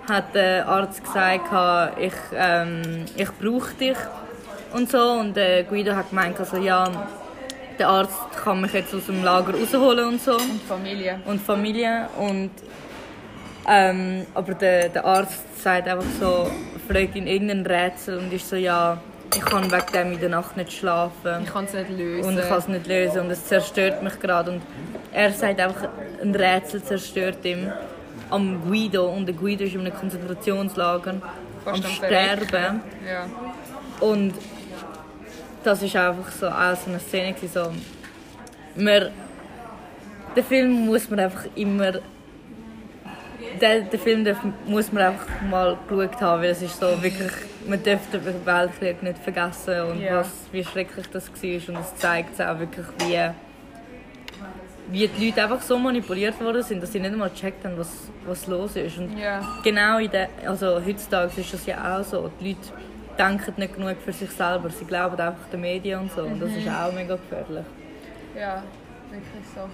[0.10, 3.98] hat der Arzt gesagt, ich, ähm, ich brauche dich
[4.74, 7.08] und so und äh, Guido hat gemeint, also, ja,
[7.80, 11.20] der Arzt kann mich jetzt aus dem Lager rausholen und so Und Familie.
[11.26, 12.52] und Familie und
[13.70, 16.50] ähm, aber der, der Arzt sagt einfach so
[16.88, 18.98] fragt ihn irgendein Rätsel und ist so, ja,
[19.36, 21.44] ich kann wegen dem in der Nacht nicht schlafen.
[21.44, 22.30] Ich kann es nicht lösen.
[22.30, 24.52] Und ich kann es nicht lösen und es zerstört mich gerade.
[24.52, 24.62] Und
[25.12, 25.90] er sagt einfach,
[26.22, 27.72] ein Rätsel zerstört ihn
[28.30, 31.16] am Guido und der Guido ist in einem Konzentrationslager
[31.66, 32.82] Fast am am Sterben.
[33.06, 33.26] Ja.
[34.00, 34.34] Und
[35.68, 39.10] das ist einfach so auch so eine Szene gewesen, so man,
[40.36, 41.92] den Film muss man einfach immer
[43.62, 44.26] den, den Film
[44.66, 47.32] muss man einfach mal geschaut haben, weil es ist so wirklich,
[47.68, 50.20] man darf den Weltkrieg nicht vergessen und Ja.
[50.20, 53.30] was, wie schrecklich das war und es zeigt auch wirklich, wie
[54.90, 58.10] wie die Leute einfach so manipuliert worden sind, dass sie nicht einmal gecheckt haben, was,
[58.26, 58.98] was los ist.
[58.98, 59.42] Und Ja.
[59.62, 62.32] genau in der, also heutzutage ist das ja auch so.
[62.40, 62.62] Die Leute
[63.18, 64.70] denken nicht genug für sich selber.
[64.70, 66.22] Sie glauben einfach den Medien und so.
[66.24, 67.66] Und das ist auch mega gefährlich.
[68.38, 68.64] Ja,
[69.10, 69.70] wirklich so.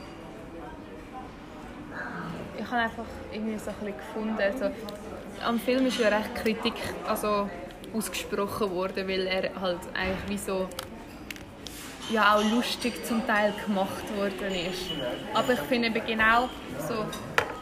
[2.58, 4.72] Ich habe einfach irgendwie so ein bisschen gefunden, also,
[5.46, 6.74] am Film ist ja recht Kritik
[7.08, 7.50] also,
[7.94, 10.70] ausgesprochen worden, weil er halt eigentlich wie so
[12.10, 14.92] ja auch lustig zum Teil gemacht worden ist.
[15.34, 16.50] Aber ich finde eben genau
[16.88, 17.06] so,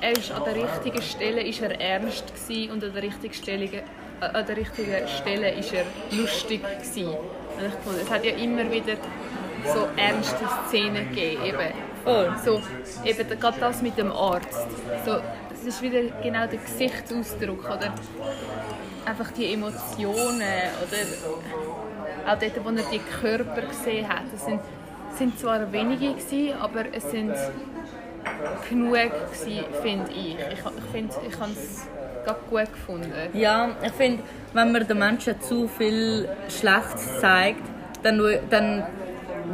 [0.02, 3.84] er ist an der richtigen Stelle ist er ernst gewesen und an der richtigen Stelle,
[4.22, 7.15] an der richtigen Stelle ist er lustig gewesen.
[7.57, 8.95] Ich fand, es hat ja immer wieder
[9.65, 11.43] so ernste Szenen gegeben.
[11.45, 11.74] Eben.
[12.03, 12.34] Voll.
[12.43, 12.61] So,
[13.05, 14.67] eben gerade das mit dem Arzt.
[15.05, 15.17] So,
[15.53, 17.93] es ist wieder genau der Gesichtsausdruck oder
[19.05, 24.24] einfach die Emotionen oder auch dort, wo er die Körper gesehen hat.
[24.34, 24.61] Es sind,
[25.17, 27.34] sind zwar wenige gewesen, aber es sind
[28.69, 30.36] genug gewesen, finde ich.
[30.36, 31.88] Ich, ich finde, ich habe es
[32.49, 33.11] gut gefunden.
[33.34, 37.61] Ja, ich finde, wenn man den Menschen zu viel Schlechtes zeigt,
[38.03, 38.84] dann, dann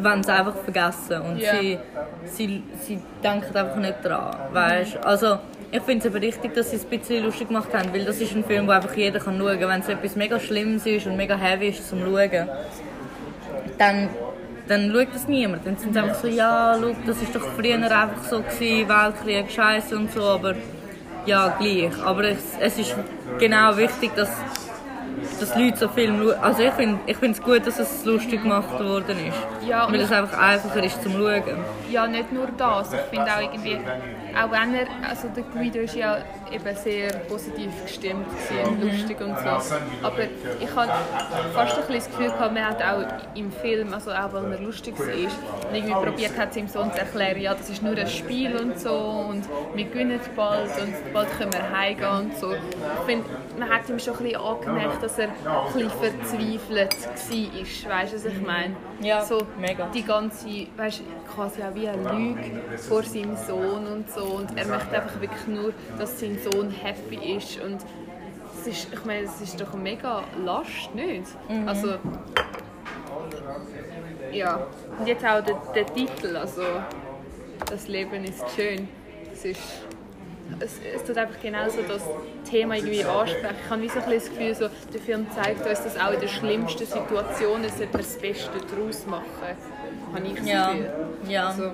[0.01, 1.21] wollen sie einfach vergessen.
[1.21, 1.51] Und Ja.
[1.59, 1.77] sie,
[2.25, 4.35] sie, sie denken einfach nicht dran.
[4.51, 4.97] Weißt?
[5.03, 5.39] Also,
[5.71, 8.21] ich finde es aber richtig, dass sie es ein bisschen lustig gemacht haben, weil das
[8.21, 9.69] ist ein Film, wo einfach jeder kann schauen kann.
[9.69, 12.47] Wenn es etwas mega Schlimmes ist und mega heavy ist zum Schauen,
[13.77, 14.09] dann,
[14.67, 15.65] dann schaut das niemand.
[15.65, 19.51] Dann sind sie einfach so, ja, schau, das ist doch früher einfach so gewesen, Weltkrieg,
[19.51, 20.55] Scheiße und so, aber
[21.27, 22.03] ja, gleich.
[22.03, 22.95] Aber es, es ist
[23.37, 24.31] genau wichtig, dass,
[25.39, 26.39] dass Leute so Film schauen.
[26.41, 29.67] Also ich finde ich es gut, dass es lustig gemacht worden ist.
[29.67, 31.43] Ja, und weil es einfach einfacher ist zum Schauen.
[31.91, 32.93] Ja, nicht nur das.
[32.93, 36.17] Ich finde auch irgendwie, auch wenn er, also der Guido ist ja
[36.51, 38.27] eben sehr positiv gestimmt
[38.65, 39.75] und lustig und so.
[40.03, 40.23] Aber
[40.59, 40.91] ich habe
[41.53, 44.97] fast ein das Gefühl gehabt, man hat auch im Film, also auch weil er lustig
[44.99, 48.79] war, irgendwie probiert hat, seinem Sohn zu erklären, ja, das ist nur ein Spiel und
[48.79, 48.93] so
[49.29, 49.43] und
[49.75, 52.53] wir gewinnen bald und bald können wir heimgehen und so.
[52.53, 53.25] Ich finde,
[53.57, 58.17] man hat ihm schon ein bisschen angemerkt, dass er ein bisschen verzweifelt war, weißt du,
[58.17, 58.75] was ich meine?
[59.01, 59.87] Ja, so, mega.
[59.93, 61.01] die ganze, weißt,
[61.33, 65.47] quasi auch wie eine Lüge vor seinem Sohn und so und er möchte einfach wirklich
[65.47, 67.79] nur, dass sein Sohn happy ist und
[68.59, 71.23] es ist, ich meine, es ist doch eine mega Last, nicht?
[71.65, 71.95] Also,
[74.31, 74.67] ja.
[74.99, 76.63] Und jetzt auch der, der Titel, also
[77.69, 78.87] «Das Leben ist schön»,
[79.31, 79.61] es ist
[80.61, 82.01] es, es tut einfach genauso das
[82.49, 83.55] Thema irgendwie ansprechen.
[83.61, 86.21] Ich habe wie so ein das Gefühl, so, der Film zeigt uns, dass auch in
[86.21, 89.23] den schlimmsten Situationen sollte man das Beste daraus machen.
[90.13, 90.89] Habe ich das Ja, Gefühl.
[91.27, 91.47] ja.
[91.49, 91.71] Also,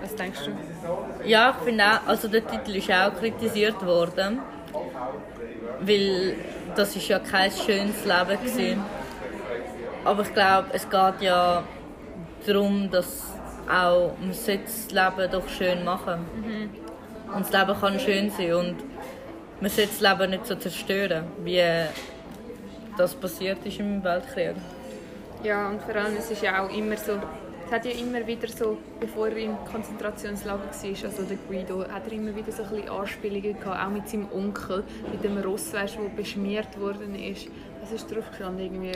[0.00, 1.28] was denkst du?
[1.28, 4.40] Ja, ich finde auch, also der Titel ist auch kritisiert worden,
[5.80, 6.36] weil
[6.74, 8.82] das ist ja kein schönes Leben gewesen.
[10.04, 11.64] Aber ich glaube, es geht ja
[12.46, 13.24] darum, dass
[13.68, 16.24] auch man das Leben doch schön machen.
[17.34, 18.76] Und das Leben kann schön sein und
[19.60, 21.62] man sollte das Leben nicht so zerstören, wie
[22.96, 24.54] das passiert ist im Weltkrieg.
[25.42, 27.18] Ja, und vor allem, es ist ja auch immer so,
[27.66, 32.06] es hat ja immer wieder so, bevor er im Konzentrationslager war, also der Guido, hat
[32.06, 35.72] er immer wieder so ein bisschen Anspielungen gehabt, auch mit seinem Onkel, mit dem Ross,
[35.72, 37.48] weißt, der beschmiert worden ist.
[37.80, 38.64] Was ist drauf gestanden?
[38.64, 38.92] Irgendwie,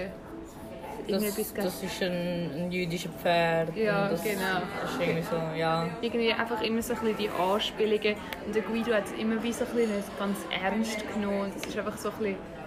[1.08, 3.76] Das, das ist ein, ein jüdischer Pferd.
[3.76, 4.58] Ja, das genau.
[4.84, 5.88] ist irgendwie so, ja.
[6.00, 8.14] irgendwie einfach immer so ein bisschen die Anspielungen.
[8.46, 11.52] Und der Guido hat es immer wie so ein bisschen nicht ganz ernst genommen.
[11.56, 12.59] Es ist einfach so ein bisschen...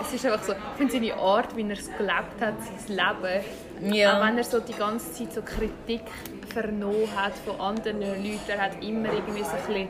[0.00, 2.54] Es ist einfach so, ich finde seine Art, wie er es gelebt hat,
[2.86, 4.18] sein Leben, Ja.
[4.18, 6.02] auch wenn er so die ganze Zeit so Kritik
[6.52, 9.88] vernommen hat von anderen Leuten, er hat immer irgendwie so ein bisschen,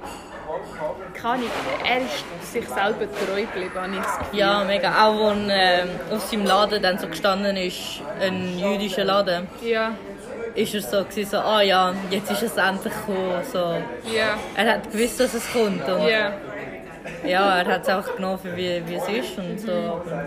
[1.14, 1.50] keine Ahnung,
[1.88, 4.38] er ist sich selber treu geblieben, habe ich das Gefühl.
[4.38, 5.06] Ja, mega.
[5.06, 9.92] Auch als ähm, auf seinem Laden dann so gestanden ist, ein jüdischer Laden, Ja,
[10.54, 13.42] ist er so, gewesen, so ah ja, jetzt ist es endlich gekommen.
[13.50, 13.58] So.
[14.14, 15.88] ja, Er hat gewusst, dass es kommt.
[15.88, 16.32] Und ja.
[17.26, 19.72] Ja, er hat es einfach genommen, wie, wie es ist und so.
[19.72, 20.24] Aber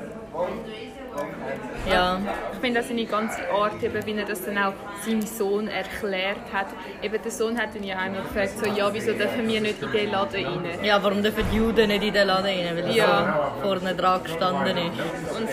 [1.90, 2.20] Ja.
[2.54, 4.74] Ich finde auch seine ganze Art, eben, wie er das dann auch
[5.06, 6.68] seinem Sohn erklärt hat.
[7.02, 9.92] Eben der Sohn hat ihn ja einmal gefragt, so, ja, wieso dürfen wir nicht in
[9.92, 10.80] den Laden rein?
[10.84, 12.76] Ja, warum dürfen die Juden nicht in den Laden rein?
[12.76, 13.52] Weil er Ja.
[13.62, 15.38] vorne dran gestanden ist.
[15.38, 15.50] Und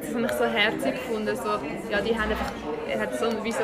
[0.00, 1.36] das habe ich so herzig gefunden.
[1.36, 2.52] So, ja, die haben einfach,
[2.88, 3.58] er hat so, wie so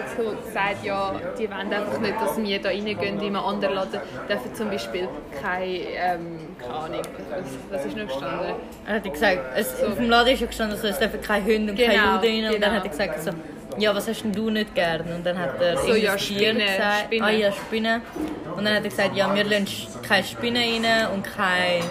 [0.44, 4.00] gesagt, ja, die wollen einfach nicht, dass wir da reingehen in einen anderen Laden.
[4.28, 5.08] Dürfen zum Beispiel
[5.42, 8.54] keine, ähm, keine Ahnung, was, was ist noch gestanden?
[8.86, 11.72] Er hat gesagt, es, auf dem Laden ist ja gestanden, so, es dürfen keine Hunde
[11.72, 12.44] und keine Genau, Juden rein.
[12.44, 12.66] Und genau.
[12.66, 13.30] dann hat er gesagt, so,
[13.78, 15.02] ja, was hast denn du nicht gern?
[15.02, 17.04] Und dann hat er So, ja, Spinnen, gesagt.
[17.06, 17.24] Spinnen.
[17.24, 18.02] Ah ja, Spinnen.
[18.56, 19.68] Und dann hat er gesagt, ja, wir lassen
[20.06, 21.82] keine Spinnen rein und kein...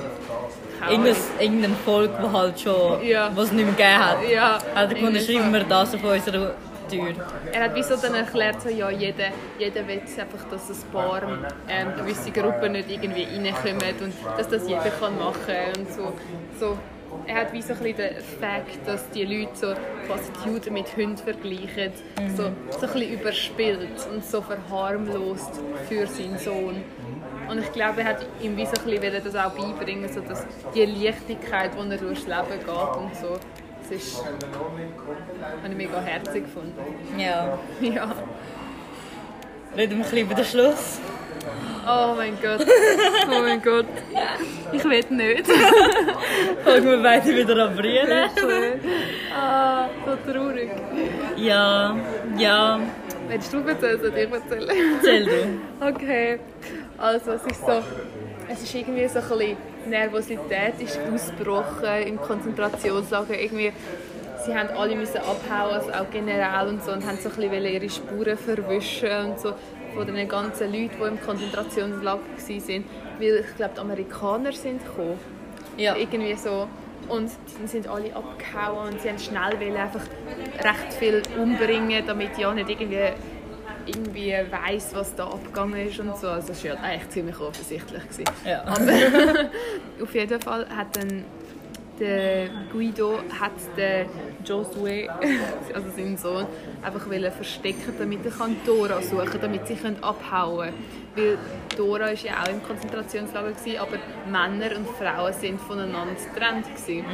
[0.89, 3.31] Irgendein, irgendein Volk, das halt schon, Ja.
[3.35, 4.17] was nicht mehr gegeben hat.
[4.31, 6.53] Ja, Hat er gefunden, schreiben wir das auf unserer
[6.89, 7.13] Tür.
[7.51, 11.21] Er hat wie so dann erklärt, so, ja, jeder, jeder will einfach, dass ein paar
[11.67, 16.13] ähm, gewisse Gruppen nicht irgendwie reinkommen und dass das jeder kann machen und so.
[16.59, 16.77] so.
[17.27, 19.67] Er hat wie so ein bisschen den Fakt, dass die Leute so
[20.05, 21.93] quasi die Juden mit Hunden vergleichen,
[22.35, 26.83] so, so ein bisschen überspielt und so verharmlost für seinen Sohn.
[27.49, 30.45] Und ich glaube, er hat ihm wie so ein bisschen das auch beibringen, so dass
[30.73, 33.37] die Leichtigkeit, die er durchs Leben geht und so,
[33.81, 36.73] das ist, habe ich mega herzig gefunden.
[37.17, 37.57] Ja.
[37.81, 38.13] Ja.
[39.77, 40.99] Reden wir ein bisschen über den Schluss.
[41.85, 42.65] Oh mein Gott.
[43.27, 43.85] Oh mein Gott.
[44.71, 45.47] Ich will nicht.
[46.63, 48.29] Fangen wir beide wieder an brüllen.
[49.37, 50.71] Ah, so traurig.
[51.35, 51.95] Ja,
[52.37, 52.79] ja.
[53.27, 54.69] Willst du erzählen, soll ich erzählen?
[54.95, 55.85] Erzähl du.
[55.85, 56.39] Okay.
[56.97, 57.83] Also es ist so,
[58.47, 63.39] es ist irgendwie so ein bisschen Nervosität ist ausgebrochen im Konzentrationslager.
[63.39, 63.71] Irgendwie,
[64.45, 67.65] sie haben alle müssen abhauen, also auch General und so, und haben so ein bisschen
[67.65, 69.53] ihre Spuren verwischen und so
[69.93, 72.83] von den ganzen Leuten, die im Konzentrationslager waren.
[73.19, 75.19] Weil ich glaube, die Amerikaner sind gekommen.
[75.77, 75.95] Ja.
[75.95, 76.67] Irgendwie so.
[77.07, 77.29] Und
[77.59, 80.01] dann sind alle abgehauen und sie haben schnell einfach
[80.63, 83.11] recht viel umbringen, damit ja nicht irgendwie
[83.85, 86.27] irgendwie weiss, was da abgegangen ist und so.
[86.27, 88.03] Also es war ja eigentlich ziemlich offensichtlich.
[88.03, 88.25] Gewesen.
[88.45, 88.63] Ja.
[88.63, 88.81] Aber
[90.01, 91.25] auf jeden Fall hat dann
[91.99, 94.07] der Guido hat den
[94.43, 95.07] Josué,
[95.73, 96.45] also seinen Sohn,
[96.81, 100.85] einfach wollen verstecken, damit er kann Dora suchen kann, damit sie können abhauen können.
[101.15, 101.37] Weil
[101.77, 103.97] Dora war ja auch im Konzentrationslager, gewesen, aber
[104.29, 106.65] Männer und Frauen sind voneinander getrennt.
[106.65, 107.05] Gewesen.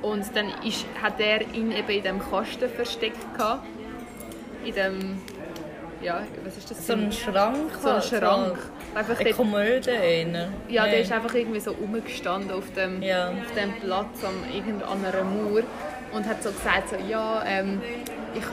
[0.00, 3.20] Und dann ist, hat er ihn eben in diesem Kasten versteckt.
[3.36, 3.66] Gehabt.
[4.64, 5.18] In dem,
[6.04, 6.86] ja, was ist das?
[6.86, 7.70] So ein Schrank.
[7.82, 8.58] So ein Schrank.
[8.94, 9.90] Einfach Eine Kommode.
[9.90, 10.48] eher.
[10.68, 13.28] ja, der ist einfach irgendwie so rumgestanden auf dem, Ja.
[13.30, 15.62] auf dem Platz am irgendeiner Mauer
[16.12, 17.80] und hat so gesagt, so, ja, ähm,
[18.34, 18.44] ich,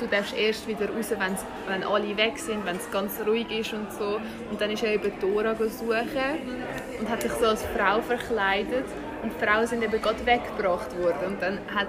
[0.00, 3.72] du darfst erst wieder raus, wenn's, wenn alle weg sind, wenn es ganz ruhig ist
[3.72, 4.20] und so.
[4.50, 5.96] Und dann ist er eben Dora suchen
[7.00, 8.84] und hat sich so als Frau verkleidet
[9.22, 11.88] und die Frauen sind eben gerade weggebracht worden und dann hat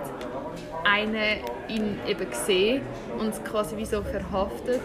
[0.84, 2.82] eine ihn eben gesehen
[3.20, 4.82] und quasi wie so verhaftet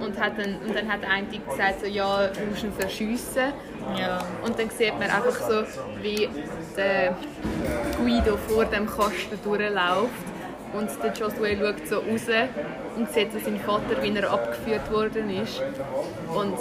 [0.00, 3.52] und, hat dann, und dann hat eine gesagt so, ja, du musst ihn verschiessen
[3.98, 4.18] Ja.
[4.44, 5.62] und dann sieht man einfach so,
[6.02, 6.28] wie
[6.76, 7.14] der
[7.98, 10.28] Guido vor dem Kasten durchläuft.
[10.74, 12.26] Und der Josué schaut so raus
[12.94, 15.62] und sieht so seinen Vater, wie er abgeführt worden ist.
[16.34, 16.58] Und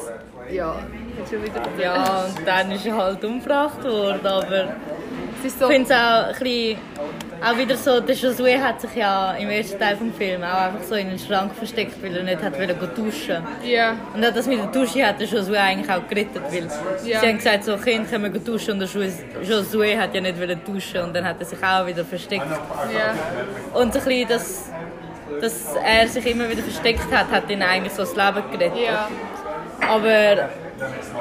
[0.50, 4.26] ja, hat schon wieder ja, und dann ist er halt umgebracht worden.
[4.26, 4.68] Aber
[5.46, 6.78] so, ich finde es auch ein bisschen,
[7.44, 10.84] auch wieder so, der Josué hat sich ja im ersten Teil des Films auch einfach
[10.84, 14.48] so in den Schrank versteckt, weil er nicht hat wollen duschen ja, Und auch das
[14.48, 16.68] mit der Dusche hat der Josué eigentlich auch gerettet, weil
[17.06, 17.20] Ja.
[17.20, 20.60] sie haben gesagt, so Kind können wir duschen und der Josué- hat ja nicht wollen
[20.66, 22.46] duschen und dann hat er sich auch wieder versteckt.
[22.94, 24.72] ja, Und so ein bisschen, dass,
[25.42, 28.80] dass er sich immer wieder versteckt hat, hat ihn eigentlich so das Leben gerettet.
[28.86, 29.08] ja,
[29.88, 30.50] Aber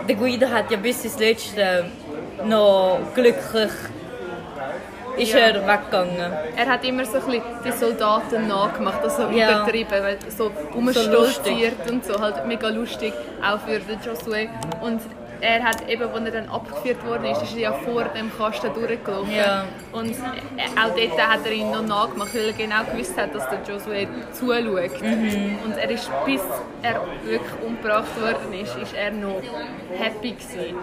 [0.08, 1.84] der Guido hat ja bis ins Letzte
[2.44, 3.70] noch glücklich
[5.16, 5.38] ist Ja.
[5.38, 6.32] er weggegangen.
[6.56, 9.62] er hat immer so ein bisschen die Soldaten nachgemacht, also Ja.
[9.62, 13.12] übertrieben, weil so umstolziert und so, halt mega lustig,
[13.42, 14.48] auch für den Josué.
[14.80, 15.00] Und
[15.38, 18.72] er hat eben, als er dann abgeführt worden ist, ist er ja vor dem Kasten
[18.72, 19.34] durchgelaufen.
[19.34, 19.64] Ja.
[19.92, 23.58] Und auch dort hat er ihn noch nachgemacht, weil er genau gewusst hat, dass der
[23.64, 25.02] Josué zuschaut.
[25.02, 25.58] Mhm.
[25.64, 26.40] Und er ist, bis
[26.82, 29.42] er wirklich umgebracht worden ist, ist er noch
[29.98, 30.76] happy gewesen.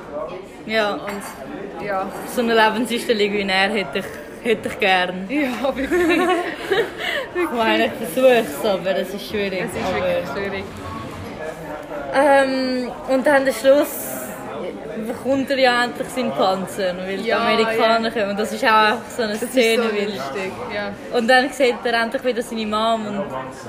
[0.68, 4.06] Ja, Und ja, so eine Lebenseinstellung wie er hätte ich,
[4.44, 5.28] hätte ich gern.
[5.30, 6.22] ja wirklich.
[7.36, 9.64] Ich meine, ich versuche es, aber es ist schwierig.
[9.64, 10.64] Es ist aber, wirklich schwierig.
[12.14, 14.13] Ähm, und dann der Schluss,
[15.04, 18.30] bekommt er ja endlich seinen Panzer, weil die Ja, Amerikaner kommen.
[18.32, 20.92] Und das ist auch einfach so eine Das Szene, so lustig, ja.
[21.18, 23.24] Und dann sieht er endlich wieder seine Mom und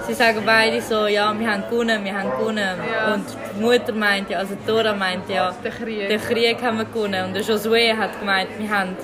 [0.06, 2.58] sie sagen beide so, ja, wir haben gewonnen, wir haben gewonnen.
[2.92, 3.14] Ja.
[3.14, 3.24] Und
[3.56, 6.08] die Mutter meint ja, also Dora meint ja, Der Krieg.
[6.08, 7.24] den Krieg haben wir gewonnen.
[7.26, 8.96] Und der Josué hat gemeint, wir haben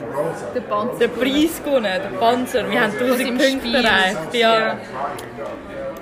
[0.55, 0.99] Der Panzer.
[0.99, 4.35] den Preis gewonnen, den Panzer, wir haben 1000 im Punkte erreicht.
[4.35, 4.77] Ja.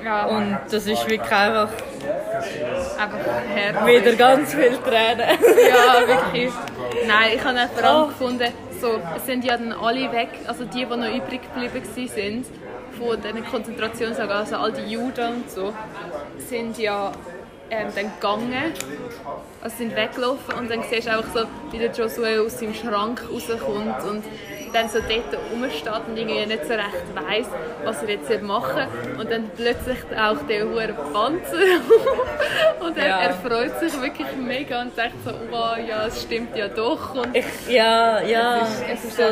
[0.04, 1.68] Ja, Und das ist wirklich einfach
[2.98, 3.18] einfach
[3.54, 4.04] herzlich.
[4.04, 5.38] wieder ganz viel Tränen.
[5.68, 6.52] Ja, wirklich.
[7.06, 8.06] Nein, ich habe vor allem Oh.
[8.08, 11.82] gefunden, so, es sind ja dann alle weg, also die, die noch übrig geblieben
[12.14, 12.46] sind,
[12.98, 15.72] von diesen Konzentrationslagern, also all die Juden und so,
[16.38, 17.12] sind ja
[17.70, 18.72] ähm, dann gegangen,
[19.62, 23.22] also sind weggelaufen und dann siehst du einfach so, wie der Josué aus seinem Schrank
[23.32, 24.24] rauskommt und
[24.72, 27.46] dann so dort rumsteht und irgendwie nicht so recht weiss,
[27.84, 29.20] was er jetzt machen soll.
[29.20, 31.80] Und dann plötzlich auch der hohe Panzer
[32.80, 33.18] und er, Ja.
[33.20, 37.14] er freut sich wirklich mega und denkt so, wow, ja, es stimmt ja doch.
[37.14, 38.60] Und Ich, ja, ja.
[38.62, 39.22] Es ist- es ist so,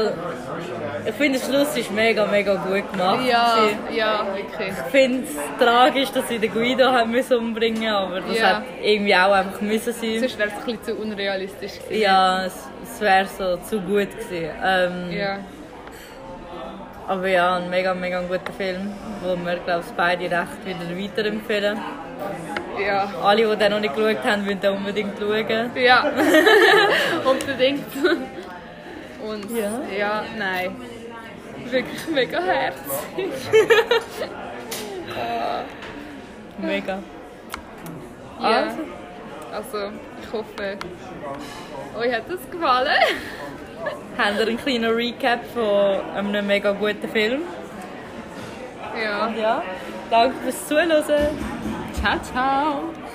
[1.06, 3.24] ich finde, der Schluss ist mega, mega gut gemacht.
[3.26, 3.78] ja, gewesen.
[3.96, 4.68] ja, wirklich.
[4.68, 8.46] Ich finde es tragisch, dass sie den Guido haben müssen umbringen aber das Ja.
[8.56, 10.20] hat irgendwie auch einfach müssen sein.
[10.20, 12.00] Sonst wäre es ein bisschen zu unrealistisch gewesen.
[12.02, 12.54] Ja, es,
[12.96, 14.50] es wäre so zu gut gewesen.
[14.64, 15.38] Ähm, Ja,
[17.06, 18.92] Aber ja, ein mega, mega guter Film,
[19.22, 21.78] wo wir, glaube ich, beide recht wieder weiterempfehlen.
[22.84, 23.08] ja.
[23.22, 25.70] Alle, die den noch nicht geschaut haben, müssen den unbedingt schauen.
[25.76, 26.04] Ja,
[27.24, 27.84] unbedingt.
[29.22, 29.70] Und Ja.
[29.96, 30.74] ja, nein.
[31.70, 32.86] Wirklich mega herzig.
[36.58, 36.98] Mega.
[38.40, 38.48] Ja.
[38.48, 38.78] Also.
[39.52, 39.92] Also,
[40.36, 40.76] hoffe,
[41.98, 42.88] euch hat das gefallen.
[44.18, 47.42] Haben wir einen kleinen Recap von einem mega guten Film?
[49.00, 49.28] Ja.
[49.28, 49.62] Ja.
[50.10, 51.04] Danke fürs Zuhören.
[51.92, 53.05] Ciao, ciao.